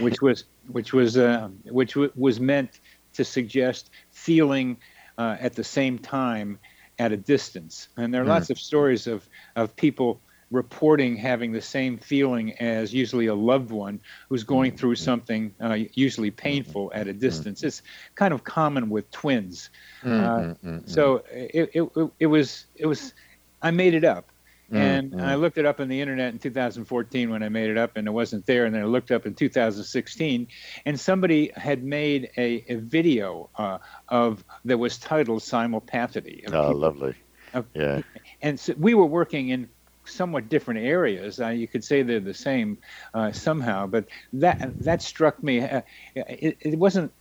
[0.00, 2.80] which was which was uh, which w- was meant
[3.14, 4.76] to suggest feeling
[5.18, 6.58] uh, at the same time
[6.98, 7.88] at a distance.
[7.96, 8.28] And there are mm.
[8.28, 10.20] lots of stories of of people
[10.52, 15.78] reporting having the same feeling as usually a loved one who's going through something uh,
[15.94, 17.62] usually painful at a distance.
[17.62, 17.82] It's
[18.14, 19.70] kind of common with twins.
[20.04, 20.86] Mm-hmm.
[20.86, 23.14] so it, it, it was it was
[23.60, 24.30] I made it up.
[24.70, 25.20] And.
[25.20, 28.08] I looked it up on the internet in 2014 when I made it up, and
[28.08, 28.64] it wasn't there.
[28.64, 30.48] And then I looked up in 2016,
[30.86, 36.74] and somebody had made a, a video uh, of that was titled "Simulpathity." Oh, people,
[36.74, 37.14] lovely!
[37.52, 38.00] Of, yeah.
[38.40, 39.68] And so we were working in
[40.04, 41.40] somewhat different areas.
[41.40, 42.78] Uh, you could say they're the same
[43.14, 45.60] uh, somehow, but that that struck me.
[45.60, 45.82] Uh,
[46.14, 47.12] it, it wasn't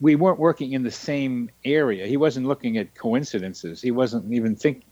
[0.00, 2.06] we weren't working in the same area.
[2.06, 3.82] He wasn't looking at coincidences.
[3.82, 4.84] He wasn't even thinking.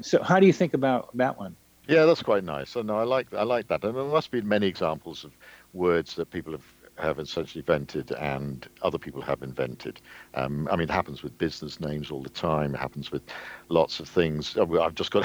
[0.00, 1.56] So, how do you think about that one?
[1.86, 2.70] Yeah, that's quite nice.
[2.70, 3.84] So, no, I like I like that.
[3.84, 5.32] And there must be many examples of
[5.72, 6.64] words that people have
[6.98, 10.00] have essentially invented and other people have invented.
[10.34, 12.74] Um, I mean, it happens with business names all the time.
[12.74, 13.22] It happens with
[13.68, 14.56] lots of things.
[14.56, 15.24] Oh, I've just got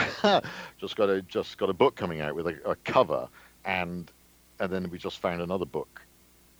[0.77, 3.27] just got a just got a book coming out with a, a cover,
[3.65, 4.11] and
[4.59, 6.01] and then we just found another book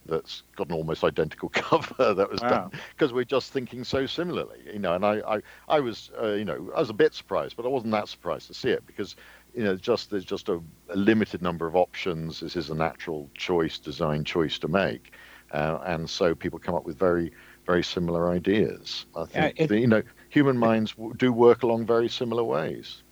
[0.06, 2.50] that's got an almost identical cover that was wow.
[2.50, 4.94] done because we're just thinking so similarly, you know.
[4.94, 7.70] And I, I, I was, uh, you know, I was a bit surprised, but I
[7.70, 9.16] wasn't that surprised to see it because
[9.54, 12.40] you know, just there's just a, a, limited number of options.
[12.40, 15.14] This is a natural choice, design choice to make,
[15.52, 17.32] uh, and so people come up with very,
[17.66, 19.06] very similar ideas.
[19.16, 23.03] I think uh, it, the, you know human minds do work along very similar ways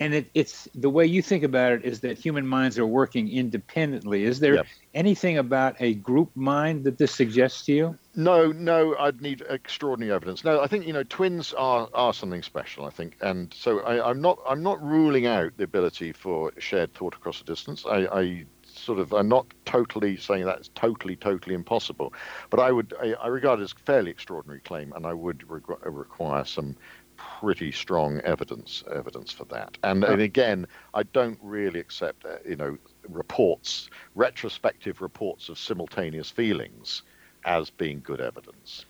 [0.00, 3.30] and it, it's the way you think about it is that human minds are working
[3.30, 4.24] independently.
[4.24, 4.66] Is there yep.
[4.94, 7.98] anything about a group mind that this suggests to you?
[8.14, 10.44] No, no, I'd need extraordinary evidence.
[10.44, 12.84] No, I think you know twins are are something special.
[12.86, 16.94] I think, and so I, am not I'm not ruling out the ability for shared
[16.94, 17.84] thought across a distance.
[17.86, 22.12] I, I sort of I'm not totally saying that's totally totally impossible,
[22.50, 25.48] but I would I, I regard it as a fairly extraordinary claim, and I would
[25.48, 26.76] require some
[27.16, 29.76] pretty strong evidence evidence for that.
[29.82, 32.76] And, and again, I don't really accept uh, you know
[33.08, 37.02] reports, retrospective reports of simultaneous feelings,
[37.44, 38.86] as being good evidence.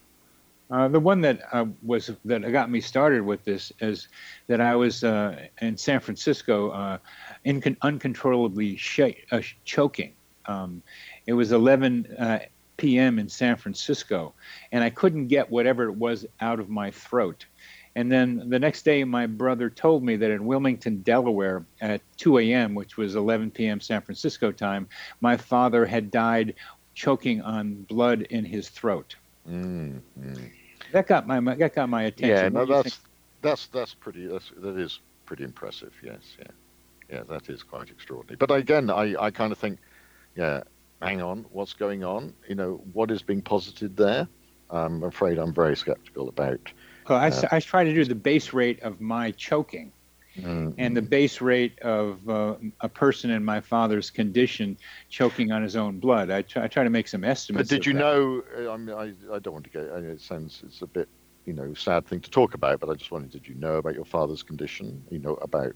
[0.69, 4.09] Uh, the one that uh, was that got me started with this is
[4.49, 6.99] that I was uh, in San Francisco, uh,
[7.45, 10.15] in, uncontrollably sh- uh, choking.
[10.47, 10.83] Um,
[11.27, 12.17] it was 11
[12.77, 13.19] p.m.
[13.19, 14.35] in San Francisco,
[14.73, 17.47] and I couldn't get whatever it was out of my throat.
[17.97, 22.39] And then the next day, my brother told me that in Wilmington, Delaware, at 2
[22.41, 23.81] a.m., which was 11 p.m.
[23.81, 24.87] San Francisco time,
[25.23, 26.55] my father had died
[26.95, 29.17] choking on blood in his throat.
[29.49, 30.51] Mm, mm.
[30.93, 32.37] That got my that got my attention.
[32.37, 33.01] Yeah, no, that's
[33.41, 34.27] that's that's pretty.
[34.27, 35.95] That's, that is pretty impressive.
[36.03, 36.47] Yes, yeah,
[37.11, 38.37] yeah, that is quite extraordinary.
[38.37, 39.79] But again, I I kind of think,
[40.37, 40.65] yeah,
[41.01, 42.35] hang on, what's going on?
[42.47, 44.29] You know, what is being posited there?
[44.69, 46.61] I'm afraid I'm very skeptical about
[47.15, 49.93] I, uh, I try to do the base rate of my choking.
[50.39, 50.73] Mm-hmm.
[50.77, 54.77] And the base rate of uh, a person in my father's condition
[55.09, 56.31] choking on his own blood.
[56.31, 57.71] I try, I try to make some estimates.
[57.71, 57.99] But did you that.
[57.99, 58.43] know?
[58.55, 59.85] Uh, I mean, I, I don't want to get.
[59.85, 61.09] It sounds it's a bit,
[61.47, 62.81] you know, sad thing to talk about.
[62.81, 65.03] But I just wondered, did you know about your father's condition?
[65.11, 65.73] You know about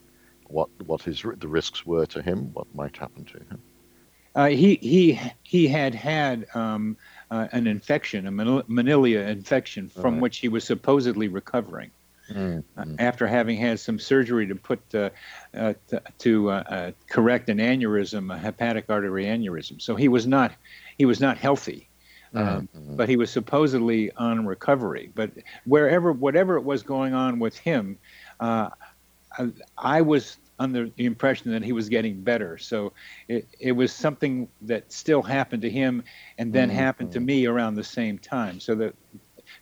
[0.48, 3.62] what what his the risks were to him, what might happen to him.
[4.34, 6.96] Uh, he he he had had um,
[7.30, 10.22] uh, an infection, a Manila infection, from right.
[10.22, 11.90] which he was supposedly recovering.
[12.32, 12.80] Mm-hmm.
[12.80, 15.10] Uh, after having had some surgery to put uh,
[15.54, 20.26] uh, to, to uh, uh, correct an aneurysm, a hepatic artery aneurysm, so he was
[20.26, 20.52] not
[20.96, 21.88] he was not healthy,
[22.34, 22.96] um, mm-hmm.
[22.96, 25.10] but he was supposedly on recovery.
[25.14, 25.32] But
[25.64, 27.98] wherever whatever it was going on with him,
[28.38, 28.70] uh,
[29.36, 32.58] I, I was under the impression that he was getting better.
[32.58, 32.92] So
[33.26, 36.04] it, it was something that still happened to him
[36.38, 36.78] and then mm-hmm.
[36.78, 38.60] happened to me around the same time.
[38.60, 38.94] So that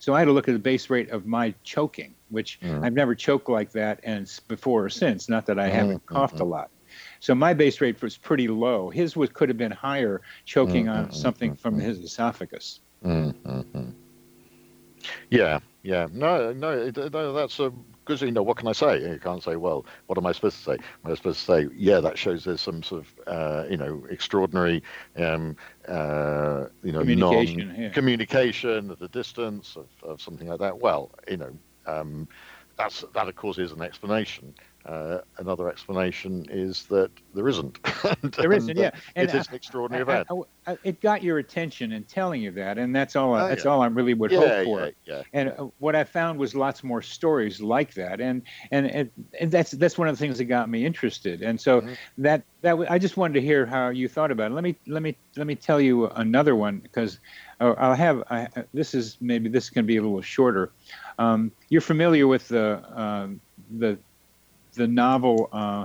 [0.00, 2.84] so I had to look at the base rate of my choking, which mm-hmm.
[2.84, 5.28] I've never choked like that and before or since.
[5.28, 6.14] Not that I haven't mm-hmm.
[6.14, 6.70] coughed a lot.
[7.20, 8.90] So my base rate was pretty low.
[8.90, 11.14] His was could have been higher, choking on mm-hmm.
[11.14, 11.86] something from mm-hmm.
[11.86, 12.80] his esophagus.
[13.04, 13.90] Mm-hmm.
[15.30, 16.08] Yeah, yeah.
[16.12, 17.72] No, no, no that's a
[18.08, 19.02] because you know what can I say?
[19.02, 20.72] You can't say, well, what am I supposed to say?
[21.04, 24.02] Am I supposed to say, yeah, that shows there's some sort of uh, you know
[24.08, 24.82] extraordinary
[25.16, 27.88] um, uh, you know communication, non- yeah.
[27.90, 30.80] communication at a distance of, of, something like that.
[30.80, 31.52] Well, you know.
[31.86, 32.28] Um,
[32.76, 34.54] that's that of course is an explanation,
[34.88, 37.78] uh, another explanation is that there isn't.
[38.38, 38.90] there isn't, yeah.
[39.14, 40.28] And it is an extraordinary I, event.
[40.66, 43.34] I, I, it got your attention in telling you that, and that's all.
[43.34, 43.70] Oh, that's yeah.
[43.70, 44.80] all I really would yeah, hope for.
[44.80, 48.86] Yeah, yeah, and uh, what I found was lots more stories like that, and and,
[48.86, 51.42] and, and that's that's one of the things that got me interested.
[51.42, 51.92] And so mm-hmm.
[52.18, 54.54] that that I just wanted to hear how you thought about it.
[54.54, 57.18] Let me let me let me tell you another one because
[57.60, 60.72] uh, I'll have I, this is maybe this can be a little shorter.
[61.18, 63.28] Um, you're familiar with the uh,
[63.78, 63.98] the
[64.78, 65.84] the novel uh,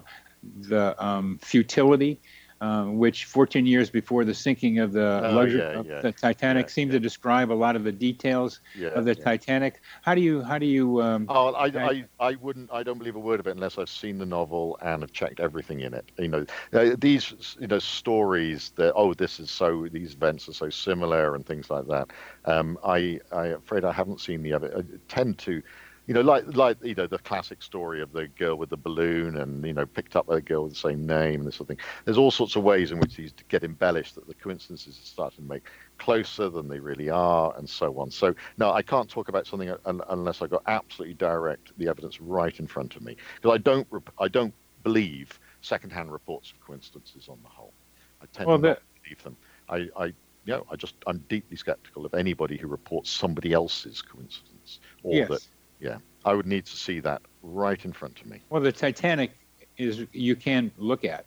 [0.62, 2.22] The um, Futility,
[2.64, 6.00] uh, which 14 years before the sinking of the, oh, luxury, yeah, of yeah.
[6.00, 8.62] the Titanic yeah, seemed to describe a lot of the details
[8.96, 9.82] of the Titanic.
[10.02, 11.02] How do you how do you?
[11.02, 13.90] Um, oh, I, I, I wouldn't I don't believe a word of it unless I've
[13.90, 16.10] seen the novel and have checked everything in it.
[16.18, 20.54] You know uh, these you know stories that oh this is so these events are
[20.54, 22.12] so similar and things like that.
[22.46, 24.74] Um, I I'm afraid I haven't seen the other.
[24.78, 25.62] I tend to
[26.06, 29.38] you know, like like you know the classic story of the girl with the balloon,
[29.38, 31.70] and you know picked up by a girl with the same name and this sort
[31.70, 31.86] of thing.
[32.04, 35.46] There's all sorts of ways in which these get embellished that the coincidences are starting
[35.46, 35.64] to make
[35.98, 38.12] closer than they really are, and so on.
[38.12, 42.58] So no, I can't talk about something unless I got absolutely direct the evidence right
[42.60, 43.88] in front of me, because I don't
[44.20, 47.74] I don't believe secondhand reports of coincidences on the whole.
[48.22, 49.38] I tend well, not to believe them.
[49.70, 50.06] I, I
[50.46, 55.16] you know, I just I'm deeply skeptical of anybody who reports somebody else's coincidence or
[55.16, 55.30] yes.
[55.30, 55.48] that
[55.80, 58.42] yeah, I would need to see that right in front of me.
[58.50, 59.32] Well, the Titanic
[59.78, 61.26] is you can look at.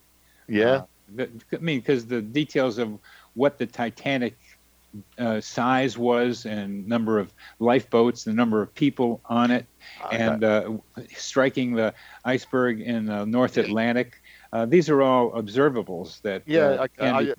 [0.49, 0.65] Yeah.
[0.65, 2.99] Uh, the, I mean, because the details of
[3.35, 4.37] what the Titanic
[5.19, 9.67] uh, size was and number of lifeboats, the number of people on it,
[10.11, 10.73] and uh,
[11.15, 11.93] striking the
[12.25, 14.23] iceberg in the North Atlantic.
[14.53, 16.43] Uh, these are all observables that.
[16.47, 17.35] Yeah, I, I,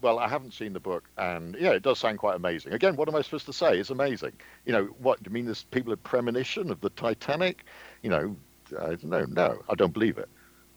[0.00, 2.72] well, I haven't seen the book, and yeah, it does sound quite amazing.
[2.72, 3.78] Again, what am I supposed to say?
[3.78, 4.32] It's amazing.
[4.66, 5.46] You know, what do you mean?
[5.46, 7.64] There's people have premonition of the Titanic.
[8.02, 8.36] You know,
[8.78, 9.24] I don't know.
[9.28, 10.28] No, I don't believe it.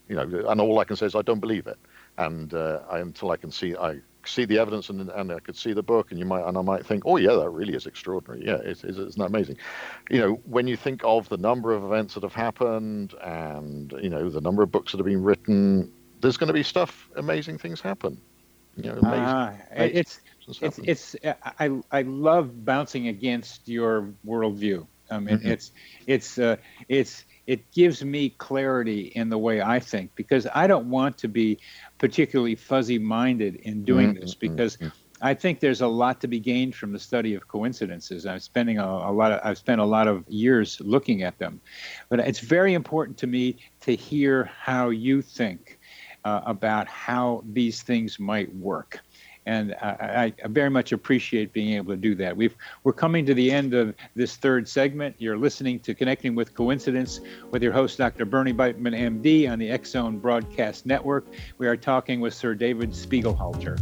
[0.08, 1.78] You know, and all I can say is I don't believe it.
[2.18, 5.56] And uh, I, until I can see, I see the evidence and, and I could
[5.56, 7.86] see the book, and you might and I might think, oh yeah, that really is
[7.86, 8.46] extraordinary.
[8.46, 9.58] Yeah, it's, it's, it's not amazing.
[10.10, 14.10] You know, when you think of the number of events that have happened, and you
[14.10, 17.58] know the number of books that have been written, there's going to be stuff, amazing
[17.58, 18.20] things happen.
[18.76, 20.20] You know, amazing, uh, amazing it's
[20.62, 24.88] it's, it's I I love bouncing against your worldview.
[25.12, 25.52] I mean, mm-hmm.
[25.52, 25.72] it's
[26.08, 26.58] it's uh,
[26.88, 31.28] it's it gives me clarity in the way I think because I don't want to
[31.28, 31.60] be
[31.98, 34.22] particularly fuzzy minded in doing mm-hmm.
[34.22, 34.78] this because.
[34.78, 34.90] Mm-hmm.
[35.26, 38.26] I think there's a lot to be gained from the study of coincidences.
[38.26, 41.62] I'm spending a, a, lot of I've spent a lot of years looking at them,
[42.10, 45.80] but it's very important to me to hear how you think
[46.26, 49.00] uh, about how these things might work
[49.46, 52.36] and I, I, very much appreciate being able to do that.
[52.36, 55.16] We've, we're coming to the end of this third segment.
[55.20, 57.20] You're listening to Connecting with Coincidence
[57.52, 58.26] with your host, Dr.
[58.26, 61.26] Bernie Beitman, MD, on the Zone Broadcast Network.
[61.58, 63.80] We are talking with Sir David Spiegelhalter.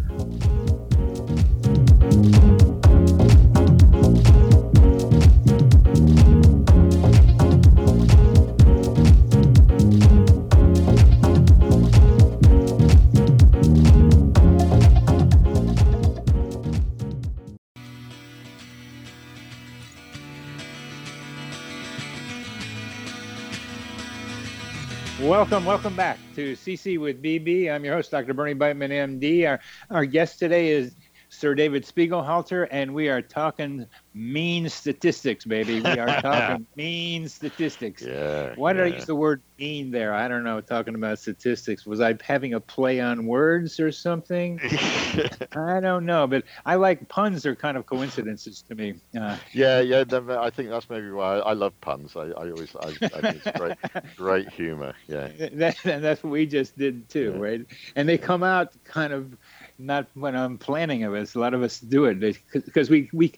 [25.21, 27.71] Welcome, welcome back to CC with BB.
[27.71, 28.33] I'm your host, Dr.
[28.33, 29.47] Bernie Beitman, MD.
[29.47, 29.59] Our,
[29.91, 30.95] our guest today is
[31.33, 35.79] Sir David Spiegelhalter, and we are talking mean statistics, baby.
[35.79, 38.01] We are talking mean statistics.
[38.01, 38.53] Yeah.
[38.57, 38.93] Why did yeah.
[38.93, 40.13] I use the word mean there?
[40.13, 40.59] I don't know.
[40.59, 41.85] Talking about statistics.
[41.85, 44.59] Was I having a play on words or something?
[45.55, 47.45] I don't know, but I like puns.
[47.45, 48.95] Are kind of coincidences to me.
[49.17, 50.03] Uh, yeah, yeah.
[50.37, 52.17] I think that's maybe why I, love puns.
[52.17, 53.77] I, I always, I, I think it's great,
[54.17, 54.93] great humor.
[55.07, 55.29] Yeah.
[55.53, 57.41] That, and that's what we just did too, yeah.
[57.41, 57.65] right?
[57.95, 59.37] And they come out kind of
[59.81, 61.33] not when I'm planning of it.
[61.35, 63.33] A lot of us do it because we we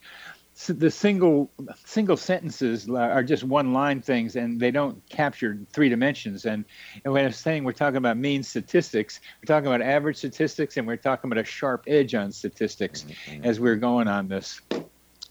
[0.68, 1.50] the single
[1.84, 6.64] single sentences are just one line things and they don't capture three dimensions and,
[7.04, 10.86] and when i'm saying we're talking about mean statistics we're talking about average statistics and
[10.86, 13.44] we're talking about a sharp edge on statistics mm-hmm.
[13.44, 14.62] as we're going on this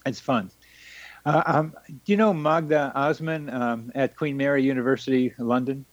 [0.04, 0.50] it's fun
[1.24, 5.84] uh, um, do you know magda osman um, at queen mary university london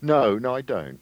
[0.00, 1.01] no no i don't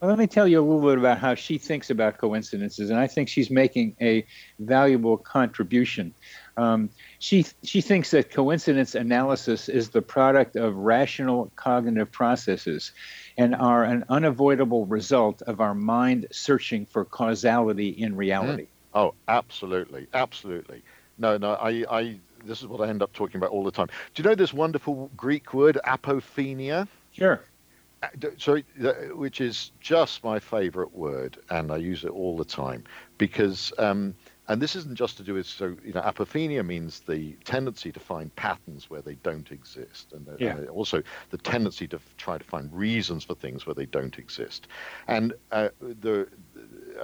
[0.00, 2.98] well, let me tell you a little bit about how she thinks about coincidences, and
[2.98, 4.24] I think she's making a
[4.58, 6.14] valuable contribution.
[6.56, 6.88] Um,
[7.18, 12.92] she she thinks that coincidence analysis is the product of rational cognitive processes,
[13.36, 18.64] and are an unavoidable result of our mind searching for causality in reality.
[18.64, 18.68] Mm.
[18.94, 20.82] Oh, absolutely, absolutely.
[21.18, 23.88] No, no, I, I this is what I end up talking about all the time.
[24.14, 26.88] Do you know this wonderful Greek word apophenia?
[27.12, 27.42] Sure.
[28.02, 28.64] Uh, sorry,
[29.12, 32.84] which is just my favorite word, and I use it all the time
[33.18, 34.14] because, um,
[34.48, 38.00] and this isn't just to do with so you know, apophenia means the tendency to
[38.00, 40.56] find patterns where they don't exist, and, yeah.
[40.56, 44.66] and also the tendency to try to find reasons for things where they don't exist,
[45.06, 46.26] and uh, the.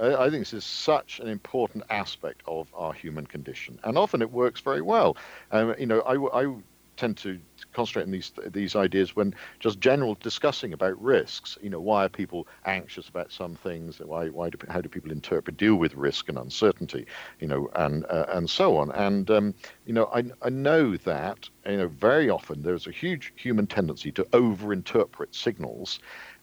[0.01, 4.31] I think this is such an important aspect of our human condition, and often it
[4.31, 5.15] works very well.
[5.51, 6.53] Um, you know, I, I
[6.97, 7.39] tend to
[7.73, 11.57] concentrate on these these ideas when just general discussing about risks.
[11.61, 13.99] You know, why are people anxious about some things?
[13.99, 17.05] Why why do how do people interpret deal with risk and uncertainty?
[17.39, 18.91] You know, and uh, and so on.
[18.91, 19.53] And um,
[19.85, 24.11] you know, I I know that you know very often there's a huge human tendency
[24.13, 25.99] to overinterpret signals,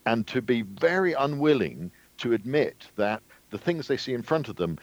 [0.06, 4.56] and to be very unwilling to admit that the things they see in front of
[4.56, 4.78] them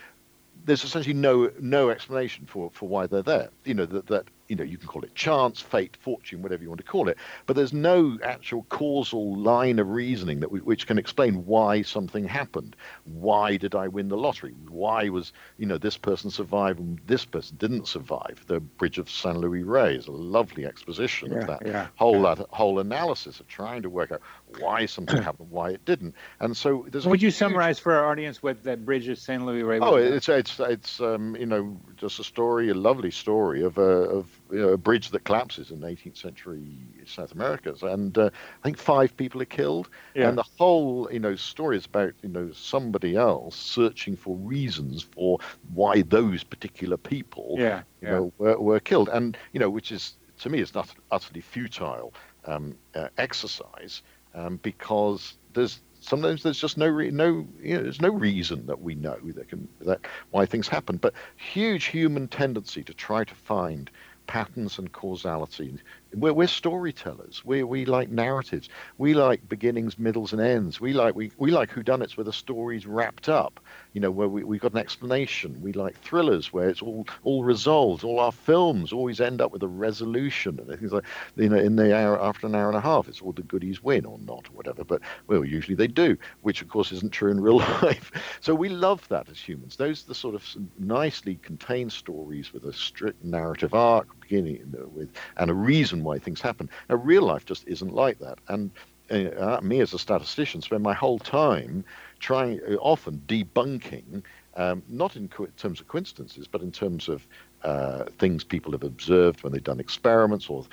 [0.66, 3.50] there's essentially no no explanation for, for why they're there.
[3.66, 6.68] You know that that you know, you can call it chance, fate, fortune, whatever you
[6.68, 10.88] want to call it, but there's no actual causal line of reasoning that we, which
[10.88, 12.76] can explain why something happened.
[13.06, 14.54] Why did I win the lottery?
[14.68, 18.44] Why was, you know, this person survived and this person didn't survive?
[18.48, 22.24] The Bridge of san luis Rey is a lovely exposition yeah, of that yeah, whole
[22.24, 22.36] yeah.
[22.36, 24.22] that whole analysis of trying to work out
[24.60, 26.16] why something happened, why it didn't.
[26.40, 27.06] And so there's.
[27.06, 27.36] Would you huge...
[27.36, 29.80] summarize for our audience what that Bridge of Saint Louis Rey?
[29.80, 33.82] Oh, it's it's it's um, you know just a story, a lovely story of a
[33.82, 39.16] of a bridge that collapses in 18th century South America, and uh, I think five
[39.18, 39.90] people are killed.
[40.14, 40.30] Yeah.
[40.30, 45.04] And the whole, you know, story is about you know somebody else searching for reasons
[45.04, 45.40] for
[45.74, 48.12] why those particular people, yeah, you yeah.
[48.12, 52.14] know, were, were killed, and you know, which is to me is not utterly futile
[52.46, 54.02] um, uh, exercise
[54.34, 58.82] um, because there's sometimes there's just no re- no you know, there's no reason that
[58.82, 60.00] we know that can that
[60.32, 63.90] why things happen but huge human tendency to try to find
[64.28, 65.76] patterns and causality.
[66.14, 67.44] We're, we're storytellers.
[67.46, 68.70] We, we like narratives.
[68.98, 70.82] We like beginnings, middles, and ends.
[70.82, 73.60] We like we, we like whodunits where the story's wrapped up.
[73.94, 75.62] You know, where we, we've got an explanation.
[75.62, 78.04] We like thrillers where it's all all resolved.
[78.04, 81.06] All our films always end up with a resolution and things like
[81.36, 83.84] you know in the hour after an hour and a half, it's all the goodies
[83.84, 84.84] win or not or whatever.
[84.84, 88.12] But well, usually they do, which of course isn't true in real life.
[88.42, 89.76] So we love that as humans.
[89.76, 90.46] Those are the sort of
[90.80, 96.42] nicely contained stories with a strict narrative arc beginning with and a reason why things
[96.42, 96.70] happen.
[96.90, 98.40] Now, real life just isn't like that.
[98.48, 98.72] And
[99.12, 101.84] uh, me as a statistician spend my whole time
[102.20, 104.24] trying, uh, often debunking,
[104.56, 107.28] um, not in co- terms of coincidences, but in terms of
[107.64, 110.66] uh, things people have observed when they've done experiments or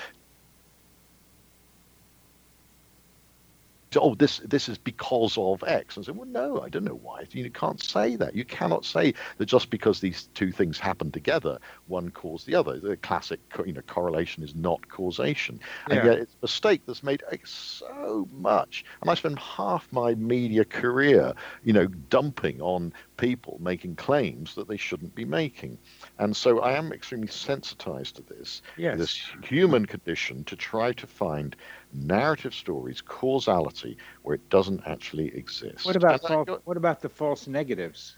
[3.97, 5.97] oh, this this is because of X.
[5.97, 7.26] And say, well, no, I don't know why.
[7.30, 8.34] You can't say that.
[8.34, 12.78] You cannot say that just because these two things happen together, one caused the other.
[12.78, 15.61] The classic, you know, correlation is not causation.
[15.89, 15.97] Yeah.
[15.97, 18.84] And yet it's a mistake that's made so much.
[19.01, 21.32] And I spend half my media career,
[21.64, 25.78] you know, dumping on people making claims that they shouldn't be making.
[26.18, 28.99] And so I am extremely sensitized to this, yes.
[28.99, 31.57] this human condition to try to find
[31.93, 35.86] narrative stories, causality, where it doesn't actually exist.
[35.86, 38.16] What about false, what about the false negatives?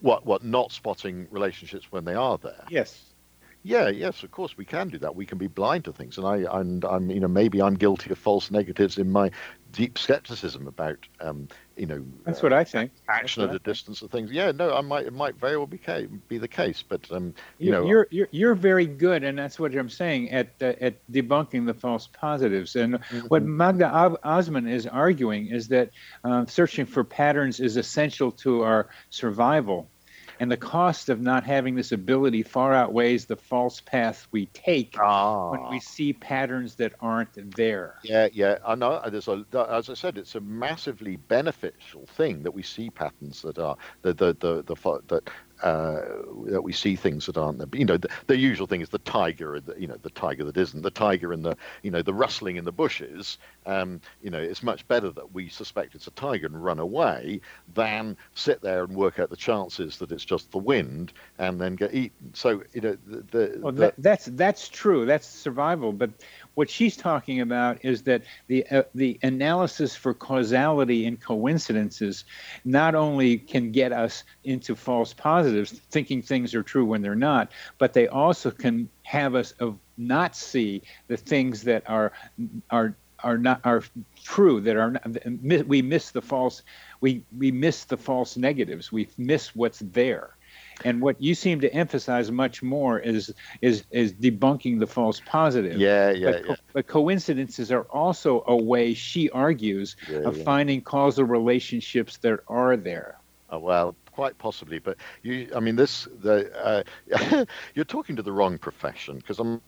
[0.00, 2.64] What what not spotting relationships when they are there?
[2.68, 3.12] Yes.
[3.62, 5.16] Yeah, yes, of course we can do that.
[5.16, 8.10] We can be blind to things, and I and I'm you know maybe I'm guilty
[8.10, 9.30] of false negatives in my
[9.72, 14.02] deep skepticism about um, you know that's uh, what I think action at a distance
[14.02, 14.32] of things.
[14.32, 15.78] Yeah, no, I might it might very well be
[16.28, 19.58] be the case, but um, you, you know you're, you're you're very good, and that's
[19.58, 22.76] what I'm saying at uh, at debunking the false positives.
[22.76, 23.26] And mm-hmm.
[23.28, 25.90] what Magda Osman is arguing is that
[26.24, 29.88] uh, searching for patterns is essential to our survival
[30.40, 34.96] and the cost of not having this ability far outweighs the false path we take
[34.98, 35.50] ah.
[35.50, 37.96] when we see patterns that aren't there.
[38.02, 38.58] Yeah, yeah.
[38.66, 39.00] I know.
[39.08, 43.58] There's a, as I said, it's a massively beneficial thing that we see patterns that
[43.58, 45.28] are the the the, the that
[45.62, 46.02] uh,
[46.46, 47.66] that we see things that aren't there.
[47.66, 50.44] But, you know, the, the, usual thing is the tiger, the, you know, the tiger
[50.44, 53.38] that isn't the tiger and the, you know, the rustling in the bushes.
[53.64, 57.40] Um, you know, it's much better that we suspect it's a tiger and run away
[57.74, 61.74] than sit there and work out the chances that it's just the wind and then
[61.74, 62.34] get eaten.
[62.34, 65.06] So, you know, the, the, well, that, that's that's true.
[65.06, 65.92] That's survival.
[65.92, 66.10] But
[66.56, 72.24] what she's talking about is that the uh, the analysis for causality and coincidences
[72.64, 77.52] not only can get us into false positives, thinking things are true when they're not,
[77.76, 82.10] but they also can have us of not see the things that are
[82.70, 83.84] are are not are
[84.24, 86.62] true that are not, we miss the false
[87.02, 88.90] we we miss the false negatives.
[88.90, 90.35] We miss what's there
[90.84, 95.78] and what you seem to emphasize much more is is is debunking the false positive.
[95.78, 96.56] Yeah, yeah, but, yeah.
[96.72, 100.44] But coincidences are also a way she argues yeah, of yeah.
[100.44, 103.18] finding causal relationships that are there.
[103.48, 108.32] Oh, well, quite possibly, but you, I mean, this the uh, you're talking to the
[108.32, 109.60] wrong profession because I'm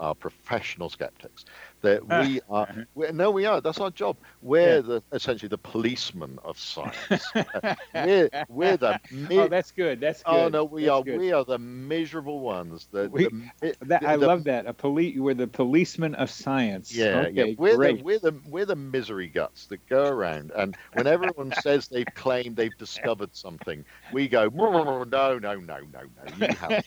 [0.00, 1.44] are professional skeptics
[1.82, 2.22] that ah.
[2.22, 2.86] we are.
[2.94, 3.60] We're, no, we are.
[3.60, 4.16] That's our job.
[4.42, 4.80] We're yeah.
[4.80, 7.32] the essentially the policemen of science.
[7.94, 9.00] we're we're the.
[9.10, 10.00] Mi- oh, that's good.
[10.00, 10.40] That's oh, good.
[10.40, 11.02] Oh no, we that's are.
[11.02, 11.18] Good.
[11.18, 12.88] We are the miserable ones.
[12.90, 13.28] The, we,
[13.60, 14.66] the, that, I love that.
[14.66, 15.18] A police.
[15.18, 16.94] We're the policemen of science.
[16.94, 17.54] Yeah, okay, yeah.
[17.58, 17.98] We're great.
[17.98, 22.06] the we're the we're the misery guts that go around, and when everyone says they've
[22.14, 25.80] claimed they've discovered something, we go no, no, no, no, no.
[26.38, 26.86] You haven't.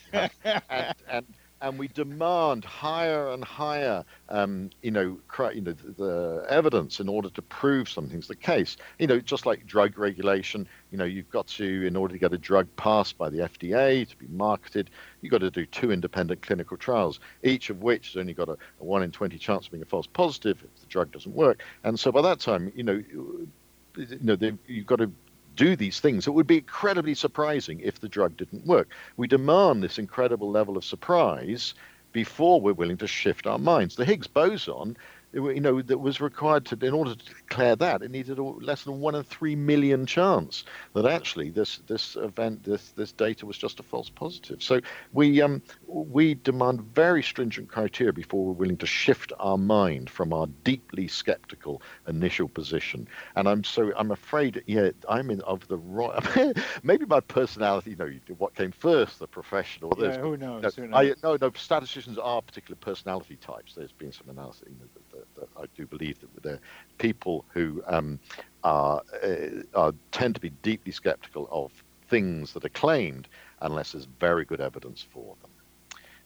[0.70, 1.26] and, and
[1.64, 5.18] and we demand higher and higher, um, you know,
[5.54, 8.76] you know, the, the, evidence in order to prove something's the case.
[9.00, 12.34] You know, just like drug regulation, you know, you've got to, in order to get
[12.34, 14.90] a drug passed by the FDA to be marketed,
[15.22, 18.58] you've got to do two independent clinical trials, each of which has only got a,
[18.82, 21.64] a one in 20 chance of being a false positive if the drug doesn't work.
[21.86, 23.02] And so by that time, you know,
[23.96, 24.38] you know,
[24.68, 25.12] you've got to
[25.56, 26.28] do these things.
[26.28, 28.90] It would be incredibly surprising if the drug didn't work.
[29.18, 31.74] We demand this incredible level of surprise
[32.12, 33.96] before we're willing to shift our minds.
[33.96, 34.98] The Higgs boson
[35.34, 38.84] you know, that was required to, in order to declare that, it needed a, less
[38.84, 40.64] than one in three million chance
[40.94, 44.62] that actually this this event, this this data was just a false positive.
[44.62, 44.80] So
[45.12, 50.34] we um we demand very stringent criteria before we're willing to shift our mind from
[50.34, 53.08] our deeply skeptical initial position.
[53.36, 56.58] And I'm so I'm afraid, yeah, I'm in of the right.
[56.84, 59.94] maybe my personality, you know, what came first, the professional.
[59.98, 60.64] Yeah, who knows?
[60.64, 61.16] No, who knows?
[61.24, 63.74] I, no, no, statisticians are particular personality types.
[63.76, 64.64] There's been some analysis.
[64.68, 65.03] You know,
[65.58, 66.60] I do believe that they're
[66.98, 68.20] people who um,
[68.64, 71.72] are, uh, are, tend to be deeply skeptical of
[72.08, 73.28] things that are claimed
[73.62, 75.52] unless there's very good evidence for them.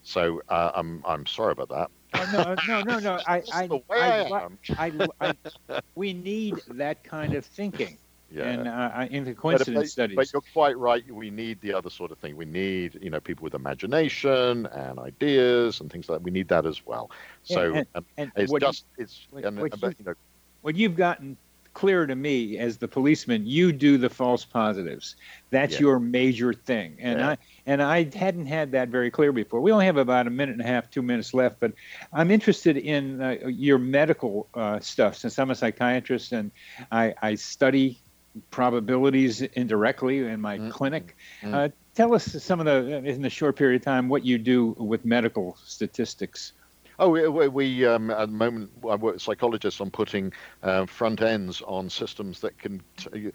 [0.04, 1.92] So uh, I'm I'm sorry about that.
[2.18, 3.22] Oh, no, no, no, no.
[3.28, 4.46] I, I, I,
[4.78, 5.34] I, I,
[5.96, 7.98] we need that kind of thinking.
[8.30, 8.44] Yeah.
[8.44, 10.16] And uh, in the coincidence but, studies.
[10.16, 11.04] But you're quite right.
[11.10, 12.36] We need the other sort of thing.
[12.36, 16.24] We need, you know, people with imagination and ideas and things like that.
[16.24, 17.10] We need that as well.
[17.44, 20.14] So and, and, and it's just you, it's what, and, what, you, you know,
[20.62, 21.38] what you've gotten
[21.74, 25.16] clear to me as the policeman, you do the false positives.
[25.52, 25.82] That's yeah.
[25.82, 27.30] your major thing, and yeah.
[27.30, 29.62] I and I hadn't had that very clear before.
[29.62, 31.74] We only have about a minute and a half, two minutes left, but
[32.12, 36.50] I'm interested in uh, your medical uh, stuff since I'm a psychiatrist and
[36.92, 38.00] I, I study
[38.52, 40.70] probabilities indirectly in my mm-hmm.
[40.70, 41.16] clinic.
[41.42, 41.54] Mm-hmm.
[41.54, 44.76] Uh, tell us some of the in the short period of time what you do
[44.78, 46.54] with medical statistics.
[47.00, 50.34] Oh, we, we um, at the moment I work with psychologists on putting
[50.64, 53.32] uh, front ends on systems that can t-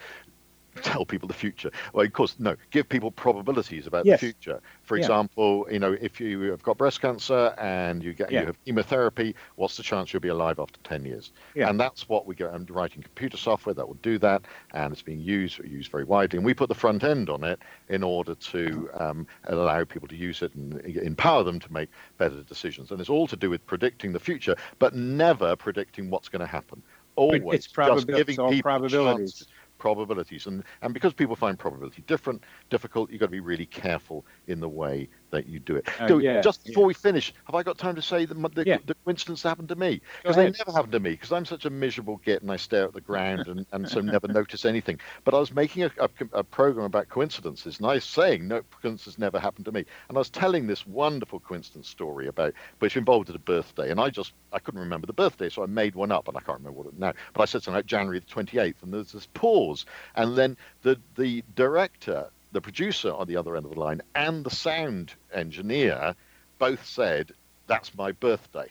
[0.82, 1.70] tell people the future.
[1.92, 4.20] Well, of course, no, give people probabilities about yes.
[4.20, 4.60] the future.
[4.82, 5.02] For yeah.
[5.02, 8.40] example, you know, if you have got breast cancer and you get yeah.
[8.40, 11.32] you have chemotherapy, what's the chance you'll be alive after 10 years?
[11.54, 11.68] Yeah.
[11.68, 12.52] And that's what we get.
[12.52, 14.42] I'm writing computer software that will do that,
[14.72, 16.38] and it's being used used very widely.
[16.38, 20.16] And we put the front end on it in order to um, allow people to
[20.16, 22.90] use it and empower them to make better decisions.
[22.90, 26.46] And it's all to do with predicting the future, but never predicting what's going to
[26.46, 26.82] happen.
[27.14, 29.34] Always it's just giving people probabilities.
[29.34, 29.46] Chances
[29.82, 30.46] probabilities.
[30.46, 34.60] And, and because people find probability different, difficult, you've got to be really careful in
[34.60, 35.88] the way that you do it.
[36.00, 36.88] Uh, so yeah, just before yeah.
[36.88, 38.78] we finish, have I got time to say the, the, yeah.
[38.84, 40.00] the coincidence happened to me?
[40.22, 42.84] Because they never happened to me, because I'm such a miserable git and I stare
[42.84, 45.00] at the ground and, and so never notice anything.
[45.24, 48.62] But I was making a, a, a, program about coincidences, and I was saying, no,
[48.82, 49.84] coincidences never happened to me.
[50.08, 53.98] And I was telling this wonderful coincidence story about, which involved at a birthday, and
[53.98, 56.58] I just, I couldn't remember the birthday, so I made one up, and I can't
[56.58, 57.14] remember what it now.
[57.32, 61.00] But I said something like January the 28th, and there's this pause, and then the,
[61.16, 66.14] the director the producer on the other end of the line and the sound engineer
[66.58, 67.32] both said,
[67.66, 68.68] That's my birthday.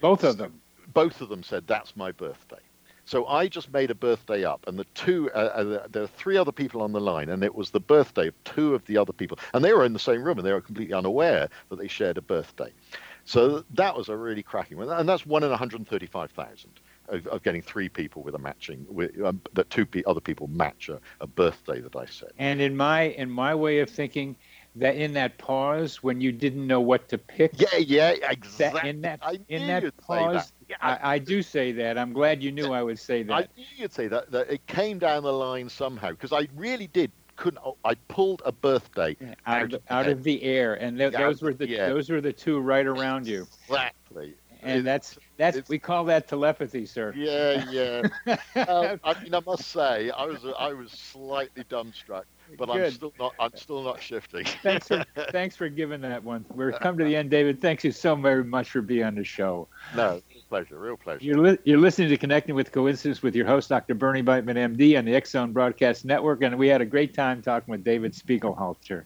[0.00, 0.60] Both of them?
[0.92, 2.60] Both of them said, That's my birthday.
[3.04, 6.36] So I just made a birthday up, and the two, uh, uh, there are three
[6.36, 9.12] other people on the line, and it was the birthday of two of the other
[9.12, 9.38] people.
[9.52, 12.16] And they were in the same room, and they were completely unaware that they shared
[12.16, 12.72] a birthday.
[13.24, 14.88] So that was a really cracking one.
[14.88, 16.70] And that's one in 135,000
[17.08, 20.46] of, of getting three people with a matching with, um, that two pe- other people
[20.48, 22.30] match a, a birthday that I said.
[22.38, 24.36] And in my in my way of thinking,
[24.76, 27.52] that in that pause when you didn't know what to pick.
[27.54, 28.80] Yeah, yeah, exactly.
[28.80, 30.52] That, in that in that pause, that.
[30.68, 31.98] Yeah, I, I, do say that.
[31.98, 33.32] I'm glad you knew I would say that.
[33.32, 34.30] I knew you'd say that.
[34.30, 37.62] That it came down the line somehow because I really did couldn't.
[37.84, 41.52] I pulled a birthday out, out, of, out of the air, and th- those were
[41.52, 43.46] the those were the two right around you.
[43.68, 47.12] Exactly and it, that's that's we call that telepathy, sir.
[47.16, 48.36] Yeah, yeah.
[48.68, 52.24] um, I mean, I must say, I was I was slightly dumbstruck,
[52.56, 52.84] but Good.
[52.84, 54.44] I'm still not I'm still not shifting.
[54.62, 56.44] thanks for thanks for giving that one.
[56.50, 57.60] We're come to the end, David.
[57.60, 59.68] Thank you so very much for being on the show.
[59.96, 61.24] No, pleasure, real pleasure.
[61.24, 63.94] You're li- you're listening to Connecting with Coincidence with your host, Dr.
[63.94, 67.72] Bernie Beitman, MD, on the X-Zone Broadcast Network, and we had a great time talking
[67.72, 69.04] with David Spiegelhalter.